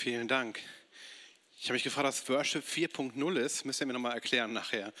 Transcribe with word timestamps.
Vielen 0.00 0.28
Dank. 0.28 0.60
Ich 1.58 1.64
habe 1.64 1.72
mich 1.72 1.82
gefragt, 1.82 2.06
was 2.06 2.28
Worship 2.28 2.64
4.0 2.64 3.36
ist. 3.36 3.64
Müsst 3.64 3.80
ihr 3.80 3.86
mir 3.88 3.94
nochmal 3.94 4.14
erklären 4.14 4.52
nachher. 4.52 4.92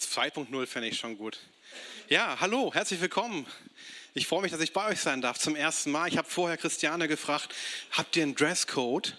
2.0 0.00 0.66
fände 0.66 0.88
ich 0.88 0.96
schon 0.96 1.18
gut. 1.18 1.38
Ja, 2.08 2.38
hallo, 2.40 2.72
herzlich 2.72 3.02
willkommen. 3.02 3.46
Ich 4.14 4.26
freue 4.26 4.40
mich, 4.40 4.52
dass 4.52 4.62
ich 4.62 4.72
bei 4.72 4.86
euch 4.88 5.00
sein 5.00 5.20
darf 5.20 5.38
zum 5.38 5.56
ersten 5.56 5.90
Mal. 5.90 6.08
Ich 6.08 6.16
habe 6.16 6.26
vorher 6.26 6.56
Christiane 6.56 7.06
gefragt, 7.06 7.54
habt 7.90 8.16
ihr 8.16 8.22
einen 8.22 8.34
Dresscode? 8.34 9.18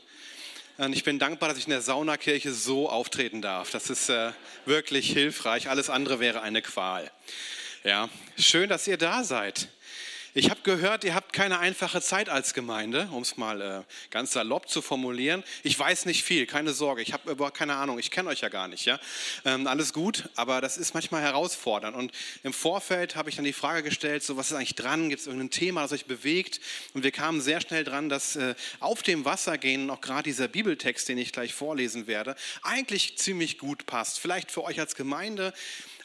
Und 0.80 0.94
ich 0.94 1.04
bin 1.04 1.20
dankbar, 1.20 1.50
dass 1.50 1.60
ich 1.60 1.66
in 1.66 1.70
der 1.70 1.84
Saunakirche 1.84 2.52
so 2.52 2.90
auftreten 2.90 3.44
darf. 3.44 3.70
Das 3.70 3.92
ist 3.92 4.10
äh, 4.10 4.32
wirklich 4.66 5.12
hilfreich. 5.12 5.70
Alles 5.70 5.92
andere 5.92 6.20
wäre 6.20 6.42
eine 6.42 6.64
Qual. 6.64 7.12
Ja, 7.84 8.10
schön, 8.40 8.70
dass 8.70 8.88
ihr 8.88 8.98
da 8.98 9.24
seid. 9.24 9.70
Ich 10.38 10.52
habe 10.52 10.62
gehört, 10.62 11.04
ihr 11.04 11.16
habt 11.16 11.34
keine 11.34 11.58
einfache 11.58 12.00
Zeit 12.00 12.30
als 12.30 12.54
Gemeinde, 12.54 13.10
um 13.12 13.24
es 13.24 13.38
mal 13.38 13.60
äh, 13.60 13.82
ganz 14.12 14.34
salopp 14.34 14.70
zu 14.70 14.84
formulieren. 14.84 15.44
Ich 15.64 15.80
weiß 15.80 16.06
nicht 16.06 16.24
viel, 16.24 16.46
keine 16.46 16.74
Sorge. 16.74 17.02
Ich 17.02 17.12
habe 17.12 17.32
überhaupt 17.32 17.58
keine 17.58 17.74
Ahnung. 17.74 17.98
Ich 17.98 18.12
kenne 18.12 18.30
euch 18.30 18.42
ja 18.42 18.50
gar 18.50 18.68
nicht. 18.68 18.86
Ja? 18.86 19.00
Ähm, 19.46 19.66
alles 19.66 19.94
gut, 19.94 20.30
aber 20.36 20.62
das 20.62 20.78
ist 20.78 20.94
manchmal 20.94 21.24
herausfordernd. 21.24 21.98
Und 21.98 22.12
im 22.44 22.54
Vorfeld 22.54 23.16
habe 23.16 23.32
ich 23.32 23.36
dann 23.36 23.46
die 23.46 23.52
Frage 23.52 23.82
gestellt, 23.82 24.22
so 24.22 24.38
was 24.38 24.52
ist 24.52 24.58
eigentlich 24.58 24.76
dran? 24.76 25.10
Gibt 25.10 25.22
es 25.22 25.26
irgendein 25.26 25.50
Thema, 25.50 25.82
das 25.82 25.94
euch 25.94 26.06
bewegt? 26.06 26.62
Und 26.94 27.04
wir 27.04 27.12
kamen 27.12 27.42
sehr 27.42 27.60
schnell 27.60 27.84
dran, 27.84 28.08
dass 28.08 28.36
äh, 28.36 28.54
auf 28.80 29.02
dem 29.02 29.26
Wasser 29.26 29.58
gehen, 29.58 29.90
auch 29.90 30.02
gerade 30.02 30.22
dieser 30.22 30.48
Bibeltext, 30.48 31.10
den 31.10 31.18
ich 31.18 31.32
gleich 31.32 31.56
vorlesen 31.56 32.06
werde, 32.06 32.36
eigentlich 32.62 33.18
ziemlich 33.18 33.58
gut 33.58 33.88
passt. 33.88 34.20
Vielleicht 34.20 34.52
für 34.52 34.64
euch 34.64 34.80
als 34.80 34.94
Gemeinde, 34.94 35.52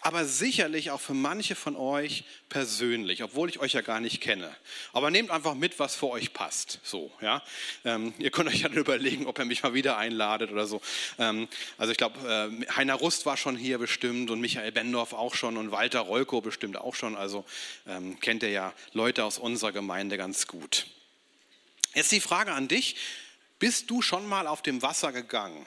aber 0.05 0.25
sicherlich 0.25 0.91
auch 0.91 1.01
für 1.01 1.15
manche 1.15 1.55
von 1.55 1.77
euch 1.77 2.25
persönlich, 2.49 3.23
obwohl 3.23 3.49
ich 3.49 3.61
euch 3.61 3.75
ja 3.75 3.83
gar 3.83 4.01
nicht 4.01 4.21
kenne. 4.23 4.57
Aber 4.95 5.11
nehmt 5.11 5.31
einfach 5.31 5.55
mit, 5.55 5.79
was 5.79 5.95
für 5.95 6.09
euch 6.09 6.33
passt. 6.33 6.79
So, 6.83 7.11
ja. 7.21 7.43
Ähm, 7.85 8.15
ihr 8.19 8.31
könnt 8.31 8.48
euch 8.48 8.62
dann 8.62 8.73
überlegen, 8.73 9.27
ob 9.27 9.39
ihr 9.39 9.45
mich 9.45 9.62
mal 9.62 9.75
wieder 9.75 9.98
einladet 9.98 10.51
oder 10.51 10.67
so. 10.67 10.81
Ähm, 11.19 11.48
also 11.77 11.93
ich 11.93 11.98
glaube, 11.98 12.19
äh, 12.27 12.73
Heiner 12.75 12.95
Rust 12.95 13.27
war 13.27 13.37
schon 13.37 13.56
hier 13.56 13.78
bestimmt 13.78 14.31
und 14.31 14.41
Michael 14.41 14.73
Bendorf 14.73 15.12
auch 15.12 15.34
schon 15.34 15.59
und 15.59 15.73
Walter 15.73 16.00
Rolko 16.00 16.41
bestimmt 16.41 16.78
auch 16.78 16.95
schon. 16.95 17.17
Also 17.17 17.45
ähm, 17.87 18.19
kennt 18.20 18.43
ihr 18.43 18.50
ja 18.50 18.73
Leute 18.93 19.25
aus 19.25 19.39
unserer 19.39 19.73
Gemeinde 19.73 20.17
ganz 20.17 20.47
gut. 20.47 20.87
Jetzt 21.95 22.12
die 22.12 22.20
Frage 22.20 22.53
an 22.53 22.69
dich. 22.69 22.97
Bist 23.59 23.91
du 23.91 24.03
schon 24.03 24.27
mal 24.27 24.47
auf 24.47 24.62
dem 24.62 24.83
Wasser 24.83 25.12
gegangen? 25.12 25.67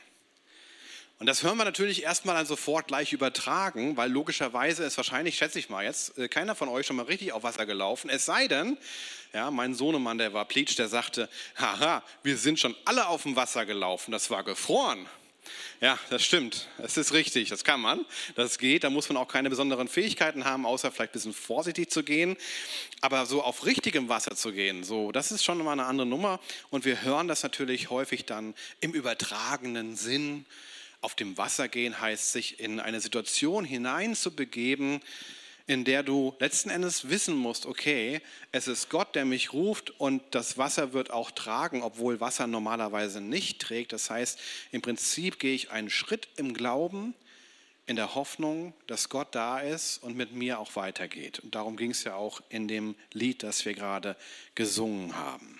Und 1.17 1.27
das 1.27 1.43
hören 1.43 1.57
wir 1.57 1.63
natürlich 1.63 2.03
erstmal 2.03 2.35
dann 2.35 2.45
sofort 2.45 2.87
gleich 2.87 3.13
übertragen, 3.13 3.95
weil 3.95 4.11
logischerweise 4.11 4.83
ist 4.83 4.97
wahrscheinlich, 4.97 5.37
schätze 5.37 5.59
ich 5.59 5.69
mal 5.69 5.85
jetzt, 5.85 6.17
äh, 6.17 6.27
keiner 6.27 6.55
von 6.55 6.67
euch 6.67 6.85
schon 6.87 6.97
mal 6.97 7.05
richtig 7.05 7.31
auf 7.31 7.43
Wasser 7.43 7.65
gelaufen. 7.65 8.09
Es 8.09 8.25
sei 8.25 8.49
denn, 8.49 8.77
ja, 9.33 9.49
mein 9.49 9.75
Sohnemann, 9.75 10.17
der 10.17 10.33
war 10.33 10.45
Pleatsch, 10.45 10.77
der 10.77 10.89
sagte, 10.89 11.29
haha, 11.55 12.03
wir 12.23 12.37
sind 12.37 12.59
schon 12.59 12.75
alle 12.83 13.07
auf 13.07 13.23
dem 13.23 13.37
Wasser 13.37 13.65
gelaufen, 13.65 14.11
das 14.11 14.29
war 14.29 14.43
gefroren. 14.43 15.07
Ja, 15.81 15.99
das 16.09 16.23
stimmt. 16.23 16.67
Es 16.79 16.97
ist 16.97 17.13
richtig. 17.13 17.49
Das 17.49 17.63
kann 17.63 17.79
man. 17.79 18.05
Das 18.35 18.57
geht. 18.57 18.83
Da 18.83 18.89
muss 18.89 19.09
man 19.09 19.17
auch 19.17 19.27
keine 19.27 19.49
besonderen 19.49 19.87
Fähigkeiten 19.87 20.45
haben, 20.45 20.65
außer 20.65 20.91
vielleicht 20.91 21.11
ein 21.11 21.13
bisschen 21.13 21.33
vorsichtig 21.33 21.91
zu 21.91 22.03
gehen. 22.03 22.35
Aber 23.01 23.25
so 23.25 23.43
auf 23.43 23.65
richtigem 23.65 24.09
Wasser 24.09 24.35
zu 24.35 24.51
gehen, 24.51 24.83
so, 24.83 25.11
das 25.11 25.31
ist 25.31 25.43
schon 25.43 25.57
mal 25.59 25.73
eine 25.73 25.85
andere 25.85 26.07
Nummer. 26.07 26.39
Und 26.71 26.85
wir 26.85 27.03
hören 27.03 27.27
das 27.27 27.43
natürlich 27.43 27.89
häufig 27.89 28.25
dann 28.25 28.55
im 28.79 28.93
übertragenen 28.93 29.95
Sinn 29.95 30.45
auf 31.05 31.13
dem 31.13 31.37
Wasser 31.37 31.67
gehen 31.67 32.01
heißt, 32.01 32.31
sich 32.31 32.59
in 32.59 32.79
eine 32.79 32.99
Situation 32.99 33.63
hineinzubegeben, 33.63 35.01
in 35.67 35.85
der 35.85 36.01
du 36.01 36.33
letzten 36.39 36.71
Endes 36.71 37.09
wissen 37.09 37.35
musst, 37.35 37.67
okay, 37.67 38.21
es 38.51 38.67
ist 38.67 38.89
Gott, 38.89 39.13
der 39.13 39.23
mich 39.23 39.53
ruft 39.53 39.91
und 39.99 40.23
das 40.31 40.57
Wasser 40.57 40.93
wird 40.93 41.11
auch 41.11 41.29
tragen, 41.29 41.83
obwohl 41.83 42.19
Wasser 42.21 42.47
normalerweise 42.47 43.21
nicht 43.21 43.61
trägt. 43.61 43.93
Das 43.93 44.09
heißt, 44.09 44.39
im 44.71 44.81
Prinzip 44.81 45.37
gehe 45.37 45.53
ich 45.53 45.69
einen 45.69 45.91
Schritt 45.91 46.27
im 46.37 46.55
Glauben, 46.55 47.13
in 47.85 47.97
der 47.97 48.15
Hoffnung, 48.15 48.73
dass 48.87 49.09
Gott 49.09 49.27
da 49.35 49.59
ist 49.59 49.99
und 50.01 50.17
mit 50.17 50.33
mir 50.33 50.57
auch 50.57 50.75
weitergeht. 50.75 51.37
Und 51.37 51.53
darum 51.53 51.77
ging 51.77 51.91
es 51.91 52.03
ja 52.03 52.15
auch 52.15 52.41
in 52.49 52.67
dem 52.67 52.95
Lied, 53.13 53.43
das 53.43 53.63
wir 53.63 53.75
gerade 53.75 54.15
gesungen 54.55 55.15
haben. 55.15 55.54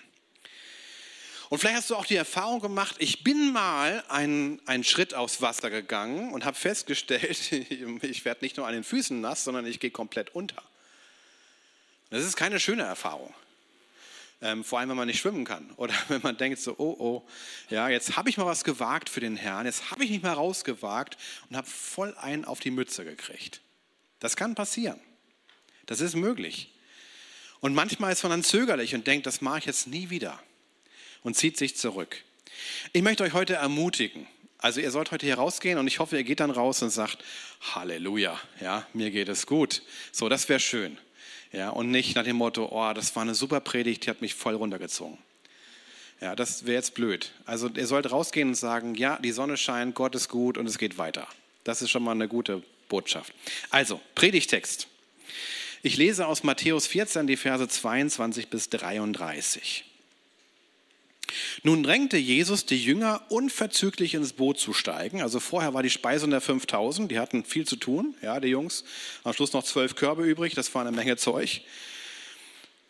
Und 1.49 1.59
vielleicht 1.59 1.77
hast 1.77 1.89
du 1.89 1.95
auch 1.95 2.05
die 2.05 2.15
Erfahrung 2.15 2.59
gemacht, 2.59 2.95
ich 2.99 3.23
bin 3.23 3.53
mal 3.53 4.03
einen, 4.07 4.61
einen 4.67 4.83
Schritt 4.83 5.13
aufs 5.13 5.41
Wasser 5.41 5.69
gegangen 5.69 6.33
und 6.33 6.45
habe 6.45 6.57
festgestellt, 6.57 7.51
ich 7.51 8.25
werde 8.25 8.43
nicht 8.43 8.57
nur 8.57 8.67
an 8.67 8.73
den 8.73 8.83
Füßen 8.83 9.19
nass, 9.21 9.43
sondern 9.43 9.65
ich 9.65 9.79
gehe 9.79 9.91
komplett 9.91 10.33
unter. 10.33 10.61
Das 12.09 12.23
ist 12.23 12.35
keine 12.35 12.59
schöne 12.59 12.83
Erfahrung. 12.83 13.33
Ähm, 14.41 14.63
vor 14.63 14.79
allem, 14.79 14.89
wenn 14.89 14.97
man 14.97 15.07
nicht 15.07 15.19
schwimmen 15.19 15.45
kann 15.45 15.71
oder 15.77 15.93
wenn 16.07 16.21
man 16.21 16.37
denkt 16.37 16.59
so, 16.59 16.75
oh, 16.77 16.95
oh, 16.99 17.27
ja, 17.69 17.89
jetzt 17.89 18.17
habe 18.17 18.29
ich 18.29 18.37
mal 18.37 18.45
was 18.45 18.63
gewagt 18.63 19.09
für 19.09 19.19
den 19.19 19.37
Herrn, 19.37 19.65
jetzt 19.65 19.91
habe 19.91 20.03
ich 20.03 20.09
mich 20.09 20.21
mal 20.21 20.33
rausgewagt 20.33 21.17
und 21.49 21.57
habe 21.57 21.67
voll 21.67 22.15
einen 22.17 22.45
auf 22.45 22.59
die 22.59 22.71
Mütze 22.71 23.05
gekriegt. 23.05 23.61
Das 24.19 24.35
kann 24.35 24.55
passieren. 24.55 24.99
Das 25.85 26.01
ist 26.01 26.15
möglich. 26.15 26.71
Und 27.59 27.73
manchmal 27.73 28.11
ist 28.11 28.23
man 28.23 28.31
dann 28.31 28.43
zögerlich 28.43 28.95
und 28.95 29.07
denkt, 29.07 29.25
das 29.27 29.41
mache 29.41 29.59
ich 29.59 29.65
jetzt 29.65 29.87
nie 29.87 30.09
wieder 30.09 30.39
und 31.25 31.35
zieht 31.35 31.57
sich 31.57 31.75
zurück. 31.75 32.23
Ich 32.93 33.01
möchte 33.01 33.23
euch 33.23 33.33
heute 33.33 33.55
ermutigen. 33.55 34.27
Also 34.59 34.79
ihr 34.79 34.91
sollt 34.91 35.11
heute 35.11 35.25
hier 35.25 35.35
rausgehen 35.35 35.77
und 35.77 35.87
ich 35.87 35.99
hoffe, 35.99 36.15
ihr 36.15 36.23
geht 36.23 36.39
dann 36.39 36.51
raus 36.51 36.81
und 36.81 36.91
sagt, 36.91 37.17
Halleluja, 37.73 38.39
ja, 38.61 38.87
mir 38.93 39.11
geht 39.11 39.27
es 39.27 39.45
gut. 39.45 39.81
So, 40.11 40.29
das 40.29 40.47
wäre 40.47 40.59
schön. 40.59 40.97
Ja, 41.51 41.71
und 41.71 41.89
nicht 41.89 42.15
nach 42.15 42.23
dem 42.23 42.37
Motto, 42.37 42.69
oh, 42.71 42.93
das 42.93 43.15
war 43.15 43.23
eine 43.23 43.35
super 43.35 43.59
Predigt, 43.59 44.05
die 44.05 44.09
hat 44.09 44.21
mich 44.21 44.35
voll 44.35 44.55
runtergezogen. 44.55 45.17
Ja, 46.21 46.35
das 46.35 46.65
wäre 46.65 46.75
jetzt 46.75 46.93
blöd. 46.93 47.33
Also 47.45 47.69
ihr 47.69 47.87
sollt 47.87 48.11
rausgehen 48.11 48.49
und 48.49 48.55
sagen, 48.55 48.95
ja, 48.95 49.17
die 49.17 49.31
Sonne 49.31 49.57
scheint, 49.57 49.95
Gott 49.95 50.15
ist 50.15 50.29
gut 50.29 50.57
und 50.57 50.67
es 50.67 50.77
geht 50.77 50.97
weiter. 50.97 51.27
Das 51.63 51.81
ist 51.81 51.89
schon 51.89 52.03
mal 52.03 52.11
eine 52.11 52.27
gute 52.27 52.61
Botschaft. 52.87 53.33
Also, 53.71 53.99
Predigtext. 54.13 54.87
Ich 55.81 55.97
lese 55.97 56.27
aus 56.27 56.43
Matthäus 56.43 56.87
14 56.87 57.25
die 57.25 57.37
Verse 57.37 57.67
22 57.67 58.47
bis 58.47 58.69
33. 58.69 59.85
Nun 61.63 61.83
drängte 61.83 62.17
Jesus 62.17 62.65
die 62.65 62.81
Jünger 62.81 63.21
unverzüglich 63.29 64.13
ins 64.13 64.33
Boot 64.33 64.59
zu 64.59 64.73
steigen. 64.73 65.21
Also 65.21 65.39
vorher 65.39 65.73
war 65.73 65.83
die 65.83 65.89
Speisung 65.89 66.29
der 66.29 66.41
5000, 66.41 67.11
die 67.11 67.19
hatten 67.19 67.43
viel 67.43 67.65
zu 67.65 67.75
tun, 67.75 68.15
ja, 68.21 68.39
die 68.39 68.49
Jungs. 68.49 68.83
Am 69.23 69.33
Schluss 69.33 69.53
noch 69.53 69.63
zwölf 69.63 69.95
Körbe 69.95 70.23
übrig, 70.23 70.53
das 70.55 70.73
war 70.75 70.81
eine 70.81 70.95
Menge 70.95 71.17
Zeug. 71.17 71.61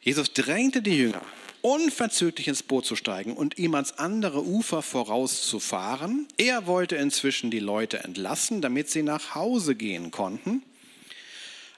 Jesus 0.02 0.34
drängte 0.34 0.82
die 0.82 0.98
Jünger, 0.98 1.22
unverzüglich 1.62 2.48
ins 2.48 2.62
Boot 2.62 2.86
zu 2.86 2.96
steigen 2.96 3.34
und 3.34 3.58
ihm 3.58 3.74
ans 3.74 3.94
andere 3.94 4.46
Ufer 4.46 4.82
vorauszufahren. 4.82 6.28
Er 6.38 6.68
wollte 6.68 6.96
inzwischen 6.96 7.50
die 7.50 7.60
Leute 7.60 8.04
entlassen, 8.04 8.62
damit 8.62 8.90
sie 8.90 9.02
nach 9.02 9.34
Hause 9.34 9.76
gehen 9.76 10.12
konnten. 10.12 10.62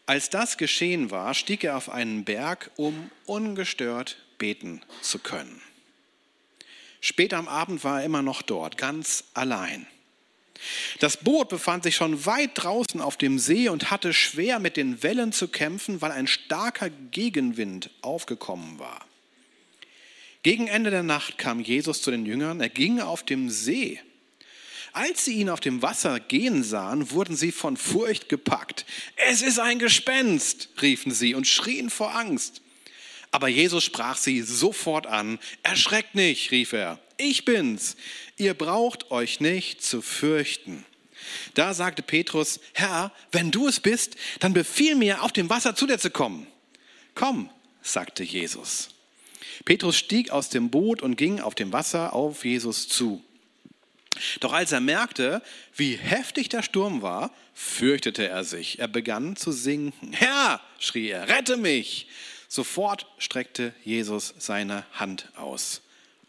Als 0.05 0.29
das 0.29 0.57
geschehen 0.57 1.11
war, 1.11 1.33
stieg 1.33 1.63
er 1.63 1.77
auf 1.77 1.89
einen 1.89 2.23
Berg, 2.23 2.71
um 2.75 3.11
ungestört 3.25 4.17
beten 4.37 4.81
zu 5.01 5.19
können. 5.19 5.61
Später 7.01 7.37
am 7.37 7.47
Abend 7.47 7.83
war 7.83 7.99
er 7.99 8.05
immer 8.05 8.21
noch 8.21 8.41
dort, 8.41 8.77
ganz 8.77 9.25
allein. 9.33 9.87
Das 10.99 11.17
Boot 11.17 11.49
befand 11.49 11.83
sich 11.83 11.95
schon 11.95 12.25
weit 12.25 12.51
draußen 12.55 12.99
auf 12.99 13.17
dem 13.17 13.39
See 13.39 13.69
und 13.69 13.91
hatte 13.91 14.13
schwer 14.13 14.59
mit 14.59 14.77
den 14.77 15.03
Wellen 15.03 15.31
zu 15.31 15.47
kämpfen, 15.47 16.01
weil 16.01 16.11
ein 16.11 16.27
starker 16.27 16.89
Gegenwind 16.89 17.91
aufgekommen 18.01 18.79
war. 18.79 19.05
Gegen 20.43 20.67
Ende 20.67 20.89
der 20.89 21.03
Nacht 21.03 21.37
kam 21.37 21.59
Jesus 21.59 22.01
zu 22.01 22.11
den 22.11 22.25
Jüngern, 22.25 22.61
er 22.61 22.69
ging 22.69 22.99
auf 22.99 23.23
dem 23.23 23.49
See. 23.49 23.99
Als 24.93 25.25
sie 25.25 25.33
ihn 25.35 25.49
auf 25.49 25.59
dem 25.59 25.81
Wasser 25.81 26.19
gehen 26.19 26.63
sahen, 26.63 27.11
wurden 27.11 27.35
sie 27.35 27.51
von 27.51 27.77
Furcht 27.77 28.29
gepackt. 28.29 28.85
Es 29.15 29.41
ist 29.41 29.59
ein 29.59 29.77
Gespenst, 29.77 30.69
riefen 30.81 31.11
sie 31.11 31.35
und 31.35 31.45
schrien 31.45 31.89
vor 31.89 32.15
Angst. 32.15 32.61
Aber 33.37 33.49
Jesus 33.49 33.83
sprach 33.83 34.17
sie 34.17 34.41
sofort 34.41 35.05
an. 35.05 35.37
Erschreckt 35.61 36.15
nicht, 36.15 36.49
rief 36.49 36.73
er. 36.73 36.97
Ich 37.17 37.45
bin's. 37.45 37.95
Ihr 38.35 38.55
braucht 38.55 39.11
euch 39.11 39.39
nicht 39.41 39.83
zu 39.83 40.01
fürchten. 40.01 40.83
Da 41.53 41.75
sagte 41.75 42.01
Petrus, 42.01 42.59
Herr, 42.73 43.11
wenn 43.31 43.51
du 43.51 43.67
es 43.67 43.79
bist, 43.79 44.15
dann 44.39 44.53
befiehl 44.53 44.95
mir, 44.95 45.21
auf 45.21 45.33
dem 45.33 45.51
Wasser 45.51 45.75
zu 45.75 45.85
dir 45.85 45.99
zu 45.99 46.09
kommen. 46.09 46.47
Komm, 47.13 47.51
sagte 47.83 48.23
Jesus. 48.23 48.89
Petrus 49.65 49.97
stieg 49.97 50.31
aus 50.31 50.49
dem 50.49 50.71
Boot 50.71 51.03
und 51.03 51.15
ging 51.15 51.39
auf 51.39 51.53
dem 51.53 51.71
Wasser 51.71 52.13
auf 52.13 52.43
Jesus 52.43 52.87
zu. 52.87 53.23
Doch 54.39 54.53
als 54.53 54.71
er 54.71 54.81
merkte, 54.81 55.43
wie 55.75 55.95
heftig 55.95 56.49
der 56.49 56.63
Sturm 56.63 57.03
war, 57.03 57.31
fürchtete 57.53 58.27
er 58.27 58.43
sich. 58.43 58.79
Er 58.79 58.87
begann 58.87 59.35
zu 59.35 59.51
sinken. 59.51 60.13
Herr, 60.13 60.59
schrie 60.79 61.09
er, 61.09 61.29
rette 61.29 61.55
mich. 61.55 62.07
Sofort 62.47 63.07
streckte 63.17 63.73
Jesus 63.83 64.33
seine 64.37 64.85
Hand 64.93 65.29
aus 65.35 65.81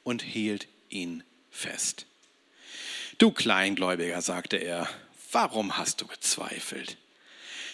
und 0.02 0.22
hielt 0.22 0.66
ihn 0.88 1.22
fest. 1.50 2.06
Du 3.18 3.30
Kleingläubiger, 3.30 4.20
sagte 4.22 4.56
er, 4.56 4.88
warum 5.32 5.76
hast 5.76 6.00
du 6.00 6.06
gezweifelt? 6.06 6.96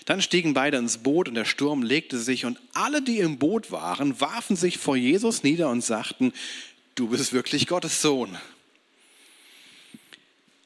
Dann 0.05 0.21
stiegen 0.21 0.53
beide 0.53 0.77
ins 0.77 0.99
Boot 0.99 1.29
und 1.29 1.35
der 1.35 1.45
Sturm 1.47 1.83
legte 1.83 2.19
sich 2.19 2.45
und 2.45 2.61
alle, 2.75 3.01
die 3.01 3.19
im 3.19 3.39
Boot 3.39 3.71
waren, 3.71 4.21
warfen 4.21 4.57
sich 4.57 4.79
vor 4.79 4.97
Jesus 4.97 5.43
nieder 5.43 5.71
und 5.71 5.83
sagten, 5.83 6.33
du 6.95 7.09
bist 7.09 7.33
wirklich 7.33 7.67
Gottes 7.67 8.03
Sohn. 8.03 8.37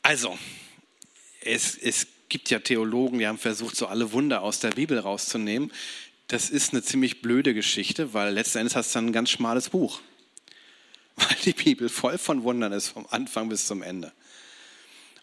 Also, 0.03 0.37
es, 1.41 1.77
es 1.77 2.07
gibt 2.29 2.51
ja 2.51 2.59
Theologen, 2.59 3.19
die 3.19 3.27
haben 3.27 3.39
versucht, 3.39 3.77
so 3.77 3.87
alle 3.87 4.13
Wunder 4.13 4.43
aus 4.43 4.59
der 4.61 4.71
Bibel 4.71 4.99
rauszunehmen. 4.99 5.73
Das 6.29 6.51
ist 6.51 6.73
eine 6.73 6.83
ziemlich 6.83 7.23
blöde 7.23 7.55
Geschichte, 7.55 8.13
weil 8.13 8.35
letzten 8.35 8.59
Endes 8.59 8.77
hast 8.77 8.95
du 8.95 8.99
dann 8.99 9.07
ein 9.07 9.13
ganz 9.13 9.31
schmales 9.31 9.71
Buch. 9.71 10.01
Weil 11.17 11.37
die 11.45 11.53
Bibel 11.53 11.89
voll 11.89 12.17
von 12.19 12.45
Wundern 12.45 12.73
ist, 12.73 12.89
vom 12.89 13.07
Anfang 13.11 13.49
bis 13.49 13.67
zum 13.67 13.83
Ende. 13.83 14.13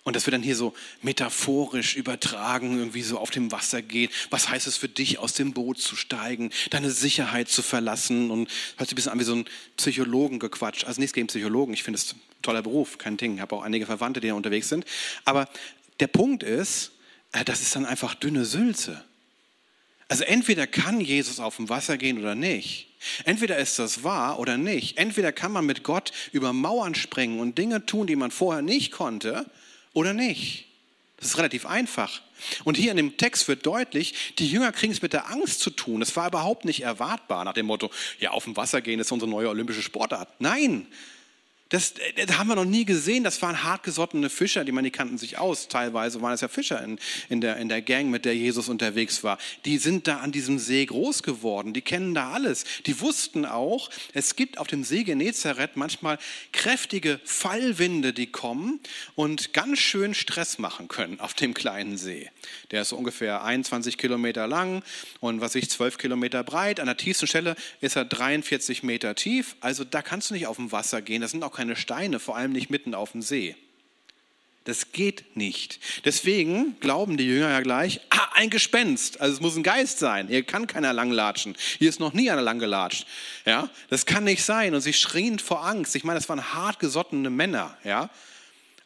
Und 0.04 0.16
das 0.16 0.26
wird 0.26 0.34
dann 0.34 0.44
hier 0.44 0.56
so 0.56 0.74
metaphorisch 1.02 1.96
übertragen, 1.96 2.78
irgendwie 2.78 3.02
so 3.02 3.18
auf 3.18 3.32
dem 3.32 3.52
Wasser 3.52 3.82
geht. 3.82 4.12
Was 4.30 4.50
heißt 4.50 4.68
es 4.68 4.78
für 4.78 4.90
dich, 4.90 5.20
aus 5.20 5.34
dem 5.34 5.54
Boot 5.54 5.80
zu 5.80 5.96
steigen, 5.96 6.52
deine 6.70 6.92
Sicherheit 6.92 7.50
zu 7.50 7.62
verlassen? 7.62 8.30
Und 8.30 8.50
hört 8.78 8.90
sich 8.90 8.94
ein 8.94 8.96
bisschen 8.96 9.12
an 9.12 9.20
wie 9.20 9.24
so 9.24 9.36
ein 9.36 9.46
Psychologengequatsch. 9.78 10.86
Also 10.86 11.02
nichts 11.02 11.14
gegen 11.14 11.28
Psychologen, 11.28 11.74
ich 11.74 11.84
finde 11.84 12.00
es 12.00 12.14
ein 12.14 12.22
toller 12.42 12.62
Beruf, 12.62 12.98
kein 12.98 13.18
Ding. 13.18 13.36
Ich 13.36 13.42
habe 13.42 13.56
auch 13.56 13.64
einige 13.64 13.86
Verwandte, 13.86 14.22
die 14.22 14.28
da 14.28 14.34
unterwegs 14.34 14.70
sind. 14.70 14.86
Aber 15.24 15.50
der 16.00 16.08
Punkt 16.08 16.44
ist, 16.44 16.92
äh, 17.32 17.46
das 17.46 17.62
ist 17.62 17.76
dann 17.76 17.86
einfach 17.86 18.16
dünne 18.16 18.46
Sülze. 18.46 19.04
Also 20.08 20.24
entweder 20.24 20.68
kann 20.68 21.02
Jesus 21.02 21.40
auf 21.40 21.56
dem 21.56 21.70
Wasser 21.70 21.98
gehen 21.98 22.20
oder 22.20 22.36
nicht. 22.36 22.88
Entweder 23.24 23.58
ist 23.58 23.80
das 23.80 24.04
wahr 24.04 24.40
oder 24.40 24.58
nicht. 24.58 24.98
Entweder 24.98 25.32
kann 25.32 25.52
man 25.52 25.66
mit 25.66 25.84
Gott 25.84 26.12
über 26.32 26.54
Mauern 26.54 26.96
springen 26.96 27.40
und 27.40 27.58
Dinge 27.58 27.86
tun, 27.86 28.08
die 28.08 28.16
man 28.16 28.32
vorher 28.32 28.62
nicht 28.62 28.92
konnte 28.92 29.50
oder 29.94 30.14
nicht. 30.14 30.66
Das 31.18 31.30
ist 31.30 31.38
relativ 31.38 31.66
einfach. 31.66 32.22
Und 32.66 32.78
hier 32.78 32.92
in 32.92 32.98
dem 32.98 33.18
Text 33.18 33.48
wird 33.48 33.66
deutlich, 33.66 34.34
die 34.38 34.48
Jünger 34.48 34.72
kriegen 34.72 34.92
es 34.92 35.02
mit 35.02 35.14
der 35.14 35.32
Angst 35.32 35.62
zu 35.62 35.70
tun. 35.70 36.02
Es 36.02 36.16
war 36.16 36.28
überhaupt 36.28 36.66
nicht 36.66 36.84
erwartbar 36.84 37.46
nach 37.46 37.54
dem 37.54 37.66
Motto, 37.66 37.90
ja, 38.20 38.32
auf 38.32 38.44
dem 38.44 38.58
Wasser 38.58 38.82
gehen 38.82 39.00
ist 39.00 39.12
unsere 39.12 39.32
neue 39.32 39.50
olympische 39.50 39.82
Sportart. 39.82 40.30
Nein, 40.40 40.88
das, 41.70 41.96
das, 42.16 42.38
haben 42.38 42.48
wir 42.48 42.56
noch 42.56 42.64
nie 42.64 42.86
gesehen. 42.86 43.24
Das 43.24 43.42
waren 43.42 43.64
hartgesottene 43.64 44.30
Fischer, 44.30 44.64
die 44.64 44.72
man, 44.72 44.84
die 44.84 44.92
kannten 44.92 45.18
sich 45.18 45.40
aus. 45.40 45.68
Teilweise 45.68 46.22
waren 46.22 46.34
es 46.34 46.42
ja 46.42 46.48
Fischer 46.48 46.84
in, 46.84 47.00
in, 47.28 47.42
der, 47.42 47.58
in 47.58 47.70
der 47.70 47.82
Gang, 47.82 48.12
mit 48.12 48.24
der 48.24 48.36
Jesus 48.36 48.70
unterwegs 48.70 49.24
war. 49.24 49.40
Die 49.66 49.80
sind 49.80 50.08
da 50.08 50.18
an 50.18 50.32
diesem 50.32 50.60
See 50.60 50.86
groß 50.86 51.24
geworden. 51.24 51.74
Die 51.74 51.82
kennen 51.82 52.14
da 52.14 52.32
alles. 52.32 52.66
Die 52.86 53.02
wussten 53.02 53.46
auch, 53.46 53.90
es 54.14 54.36
gibt 54.36 54.60
auf 54.60 54.68
dem 54.68 54.84
See 54.84 55.04
Genezareth 55.04 55.76
manchmal 55.76 56.20
kräftige 56.52 57.20
Fallwinde, 57.24 58.14
die 58.14 58.28
kommen 58.28 58.80
und 59.16 59.54
ganz 59.54 59.80
schön 59.80 60.14
Stress 60.14 60.60
machen 60.60 60.88
können 60.88 61.20
auf 61.20 61.34
dem 61.34 61.56
kleinen 61.56 61.98
See. 61.98 62.30
Der 62.70 62.84
ist 62.84 62.90
so 62.90 62.96
ungefähr 62.96 63.44
21 63.44 63.98
Kilometer 63.98 64.46
lang 64.46 64.84
und 65.20 65.42
was 65.42 65.56
ich 65.56 65.68
12 65.72 65.98
Kilometer 65.98 66.44
breit. 66.44 66.80
An 66.80 66.86
der 66.86 66.98
tiefsten 66.98 67.26
Stelle 67.26 67.56
ist 67.82 67.96
er 67.96 68.06
43 68.06 68.84
Meter 68.84 69.16
tief. 69.16 69.56
Also 69.62 69.84
da 69.84 70.04
kannst 70.04 70.30
du 70.30 70.36
nicht 70.36 70.46
auf 70.46 70.58
dem 70.58 70.72
Wasser 70.72 71.02
gehen. 71.02 71.22
Das 71.22 71.32
sind 71.32 71.44
auch 71.44 71.55
keine 71.56 71.76
Steine, 71.76 72.20
vor 72.20 72.36
allem 72.38 72.52
nicht 72.52 72.70
mitten 72.70 72.94
auf 72.94 73.14
dem 73.14 73.22
See. 73.22 73.56
Das 74.66 74.92
geht 74.92 75.38
nicht. 75.38 75.80
Deswegen 76.06 76.80
glauben 76.80 77.18
die 77.18 77.26
Jünger 77.26 77.52
ja 77.52 77.62
gleich, 77.62 78.02
ah, 78.10 78.30
ein 78.34 78.50
Gespenst. 78.50 79.22
Also 79.22 79.36
es 79.36 79.40
muss 79.40 79.56
ein 79.56 79.62
Geist 79.62 80.00
sein. 80.00 80.28
Hier 80.28 80.42
kann 80.42 80.66
keiner 80.66 80.92
langlatschen. 80.92 81.56
Hier 81.78 81.88
ist 81.88 82.00
noch 82.00 82.14
nie 82.14 82.32
einer 82.32 82.42
langgelatscht. 82.42 83.06
Ja, 83.46 83.70
das 83.90 84.08
kann 84.08 84.24
nicht 84.24 84.44
sein. 84.44 84.74
Und 84.74 84.82
sie 84.82 84.94
schrien 84.94 85.38
vor 85.38 85.64
Angst. 85.64 85.96
Ich 85.96 86.04
meine, 86.04 86.20
das 86.20 86.28
waren 86.30 86.54
hartgesottene 86.54 87.30
Männer. 87.30 87.78
Ja, 87.84 88.10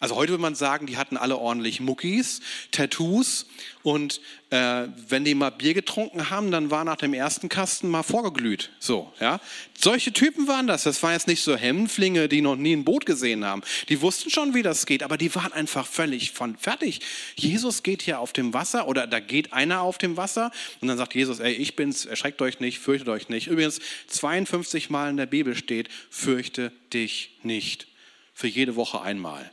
also 0.02 0.16
heute 0.16 0.32
würde 0.32 0.42
man 0.42 0.56
sagen, 0.56 0.88
die 0.88 0.96
hatten 0.96 1.18
alle 1.18 1.38
ordentlich 1.38 1.82
Muckis, 1.82 2.40
Tattoos 2.72 3.48
und 3.84 4.22
äh, 4.50 4.88
wenn 5.10 5.26
die 5.26 5.36
mal 5.36 5.50
Bier 5.50 5.74
getrunken 5.74 6.30
haben, 6.30 6.52
dann 6.52 6.72
war 6.72 6.86
nach 6.86 6.96
dem 6.96 7.14
ersten 7.14 7.50
Kasten 7.50 7.90
mal 7.90 8.04
vorgeglüht. 8.04 8.72
So, 8.80 9.12
ja. 9.20 9.42
Solche 9.78 10.14
Typen 10.14 10.48
waren 10.48 10.68
das. 10.68 10.84
Das 10.84 11.04
waren 11.04 11.12
jetzt 11.12 11.28
nicht 11.28 11.44
so 11.44 11.54
Hemmflinge, 11.58 12.30
die 12.30 12.40
noch 12.40 12.56
nie 12.56 12.74
ein 12.74 12.86
Boot 12.86 13.06
gesehen 13.06 13.44
haben. 13.44 13.62
Die 13.90 14.00
wussten 14.00 14.30
schon, 14.30 14.54
wie 14.54 14.64
das 14.64 14.86
geht, 14.86 15.04
aber 15.04 15.18
die 15.18 15.36
waren 15.36 15.52
einfach 15.52 15.86
völlig 15.86 16.32
von 16.32 16.58
fertig. 16.58 17.02
Jesus 17.36 17.84
geht 17.84 18.02
hier 18.02 18.22
auf 18.22 18.32
dem 18.32 18.54
Wasser 18.54 18.88
oder 18.88 19.06
da 19.06 19.20
geht 19.20 19.52
einer 19.52 19.82
auf 19.82 19.98
dem 19.98 20.16
Wasser 20.16 20.52
und 20.80 20.88
dann 20.88 20.98
sagt 20.98 21.14
Jesus, 21.14 21.42
ey, 21.42 21.52
ich 21.52 21.76
bin's, 21.76 22.06
erschreckt 22.06 22.42
euch 22.42 22.62
nicht, 22.62 22.80
fürchtet 22.80 23.10
euch 23.10 23.28
nicht. 23.28 23.48
Übrigens 23.48 23.82
52 24.08 24.90
Mal 24.90 25.10
in 25.10 25.18
der 25.18 25.26
Bibel 25.26 25.58
steht, 25.58 25.90
fürchte 26.10 26.72
dich 26.94 27.32
nicht. 27.44 27.88
Für 28.34 28.48
jede 28.48 28.78
Woche 28.78 29.02
einmal. 29.02 29.52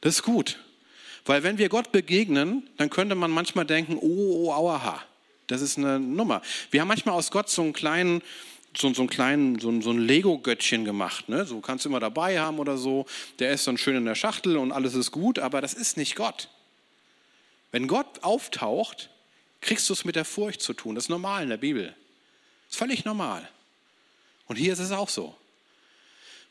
Das 0.00 0.16
ist 0.16 0.22
gut. 0.22 0.58
Weil 1.24 1.42
wenn 1.42 1.58
wir 1.58 1.68
Gott 1.68 1.92
begegnen, 1.92 2.68
dann 2.76 2.88
könnte 2.88 3.14
man 3.14 3.30
manchmal 3.30 3.66
denken, 3.66 3.98
oh, 4.00 4.46
oh, 4.46 4.52
auaha, 4.52 5.02
das 5.48 5.60
ist 5.60 5.76
eine 5.76 5.98
Nummer. 5.98 6.40
Wir 6.70 6.80
haben 6.80 6.88
manchmal 6.88 7.14
aus 7.14 7.30
Gott 7.30 7.48
so 7.48 7.62
einen 7.62 7.72
kleinen, 7.72 8.22
so, 8.76 8.92
so 8.94 9.02
einen 9.02 9.10
kleinen, 9.10 9.58
so, 9.58 9.80
so 9.80 9.90
ein 9.90 9.98
Lego-Göttchen 9.98 10.84
gemacht. 10.84 11.28
Ne? 11.28 11.44
So 11.44 11.60
kannst 11.60 11.84
du 11.84 11.88
immer 11.88 12.00
dabei 12.00 12.38
haben 12.38 12.58
oder 12.58 12.76
so. 12.76 13.06
Der 13.40 13.50
ist 13.50 13.66
dann 13.66 13.76
schön 13.76 13.96
in 13.96 14.04
der 14.04 14.14
Schachtel 14.14 14.56
und 14.56 14.70
alles 14.70 14.94
ist 14.94 15.10
gut, 15.10 15.38
aber 15.38 15.60
das 15.60 15.74
ist 15.74 15.96
nicht 15.96 16.14
Gott. 16.14 16.48
Wenn 17.72 17.88
Gott 17.88 18.22
auftaucht, 18.22 19.10
kriegst 19.60 19.88
du 19.88 19.92
es 19.94 20.04
mit 20.04 20.14
der 20.14 20.24
Furcht 20.24 20.62
zu 20.62 20.74
tun. 20.74 20.94
Das 20.94 21.04
ist 21.04 21.10
normal 21.10 21.42
in 21.42 21.48
der 21.48 21.56
Bibel. 21.56 21.86
Das 21.86 22.74
ist 22.74 22.78
völlig 22.78 23.04
normal. 23.04 23.48
Und 24.46 24.56
hier 24.56 24.72
ist 24.72 24.78
es 24.78 24.92
auch 24.92 25.08
so. 25.08 25.34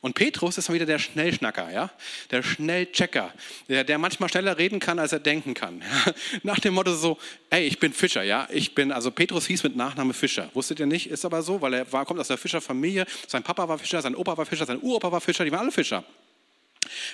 Und 0.05 0.13
Petrus 0.13 0.55
ist 0.59 0.69
dann 0.69 0.75
wieder 0.75 0.85
der 0.85 0.99
Schnellschnacker, 0.99 1.71
ja? 1.71 1.89
der 2.29 2.43
Schnellchecker, 2.43 3.33
der, 3.67 3.83
der 3.83 3.97
manchmal 3.97 4.29
schneller 4.29 4.55
reden 4.55 4.79
kann, 4.79 4.99
als 4.99 5.13
er 5.13 5.19
denken 5.19 5.55
kann. 5.55 5.81
Nach 6.43 6.59
dem 6.59 6.75
Motto 6.75 6.93
so, 6.93 7.17
ey, 7.49 7.65
ich 7.65 7.79
bin 7.79 7.91
Fischer, 7.91 8.21
ja, 8.21 8.47
ich 8.51 8.75
bin, 8.75 8.91
also 8.91 9.09
Petrus 9.09 9.47
hieß 9.47 9.63
mit 9.63 9.75
Nachname 9.75 10.13
Fischer. 10.13 10.51
Wusstet 10.53 10.79
ihr 10.79 10.85
nicht? 10.85 11.09
Ist 11.09 11.25
aber 11.25 11.41
so, 11.41 11.59
weil 11.59 11.73
er 11.73 11.91
war, 11.91 12.05
kommt 12.05 12.19
aus 12.19 12.27
der 12.27 12.37
Fischerfamilie. 12.37 13.07
Sein 13.25 13.41
Papa 13.41 13.67
war 13.67 13.79
Fischer, 13.79 13.99
sein 13.99 14.13
Opa 14.13 14.37
war 14.37 14.45
Fischer, 14.45 14.67
sein 14.67 14.79
Uropa 14.79 15.11
war 15.11 15.21
Fischer, 15.21 15.43
die 15.43 15.51
waren 15.51 15.61
alle 15.61 15.71
Fischer. 15.71 16.03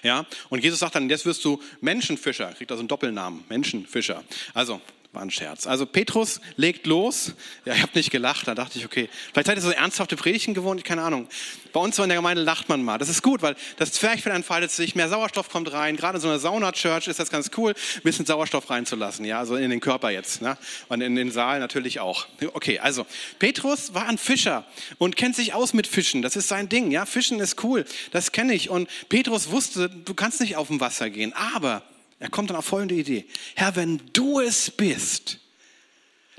Ja, 0.03 0.25
und 0.49 0.61
Jesus 0.61 0.79
sagt 0.79 0.95
dann, 0.95 1.09
jetzt 1.09 1.25
wirst 1.25 1.45
du 1.45 1.61
Menschenfischer, 1.79 2.51
kriegt 2.51 2.71
also 2.71 2.81
einen 2.81 2.89
Doppelnamen, 2.89 3.45
Menschenfischer. 3.47 4.21
Also, 4.53 4.81
war 5.13 5.21
ein 5.23 5.31
Scherz. 5.31 5.67
Also 5.67 5.85
Petrus 5.85 6.39
legt 6.55 6.87
los. 6.87 7.33
Ja, 7.65 7.73
ich 7.73 7.81
habe 7.81 7.91
nicht 7.95 8.11
gelacht. 8.11 8.47
Da 8.47 8.55
dachte 8.55 8.79
ich, 8.79 8.85
okay, 8.85 9.09
vielleicht 9.33 9.47
seid 9.47 9.57
ihr 9.57 9.61
so 9.61 9.71
ernsthafte 9.71 10.15
Predigten 10.15 10.53
gewohnt, 10.53 10.85
keine 10.85 11.01
Ahnung. 11.01 11.27
Bei 11.73 11.81
uns 11.81 11.99
in 11.99 12.07
der 12.07 12.17
Gemeinde 12.17 12.41
lacht 12.43 12.69
man 12.69 12.81
mal. 12.81 12.97
Das 12.97 13.09
ist 13.09 13.21
gut, 13.21 13.41
weil 13.41 13.55
das 13.77 13.91
Zwerchfell 13.91 14.33
entfaltet 14.33 14.71
sich, 14.71 14.95
mehr 14.95 15.09
Sauerstoff 15.09 15.49
kommt 15.49 15.73
rein. 15.73 15.97
Gerade 15.97 16.17
in 16.17 16.21
so 16.21 16.29
einer 16.29 16.39
Sauna-Church 16.39 17.07
ist 17.07 17.19
das 17.19 17.29
ganz 17.29 17.51
cool, 17.57 17.71
ein 17.71 18.01
bisschen 18.03 18.25
Sauerstoff 18.25 18.69
reinzulassen. 18.69 19.25
Ja, 19.25 19.39
also 19.39 19.57
in 19.57 19.69
den 19.69 19.81
Körper 19.81 20.11
jetzt. 20.11 20.41
Ne? 20.41 20.57
Und 20.87 21.01
in 21.01 21.15
den 21.15 21.31
Saal 21.31 21.59
natürlich 21.59 21.99
auch. 21.99 22.27
Okay, 22.53 22.79
also 22.79 23.05
Petrus 23.37 23.93
war 23.93 24.07
ein 24.07 24.17
Fischer 24.17 24.65
und 24.97 25.17
kennt 25.17 25.35
sich 25.35 25.53
aus 25.53 25.73
mit 25.73 25.87
Fischen. 25.87 26.21
Das 26.21 26.37
ist 26.37 26.47
sein 26.47 26.69
Ding. 26.69 26.89
Ja, 26.89 27.05
Fischen 27.05 27.39
ist 27.41 27.61
cool. 27.63 27.83
Das 28.11 28.31
kenne 28.31 28.53
ich. 28.53 28.69
Und 28.69 28.89
Petrus 29.09 29.51
wusste, 29.51 29.89
du 29.89 30.13
kannst 30.13 30.39
nicht 30.39 30.55
auf 30.55 30.67
dem 30.67 30.79
Wasser 30.79 31.09
gehen. 31.09 31.33
Aber 31.33 31.83
er 32.21 32.29
kommt 32.29 32.51
dann 32.51 32.57
auf 32.57 32.65
folgende 32.65 32.93
Idee. 32.93 33.25
Herr, 33.55 33.75
wenn 33.75 33.99
du 34.13 34.39
es 34.39 34.69
bist, 34.69 35.39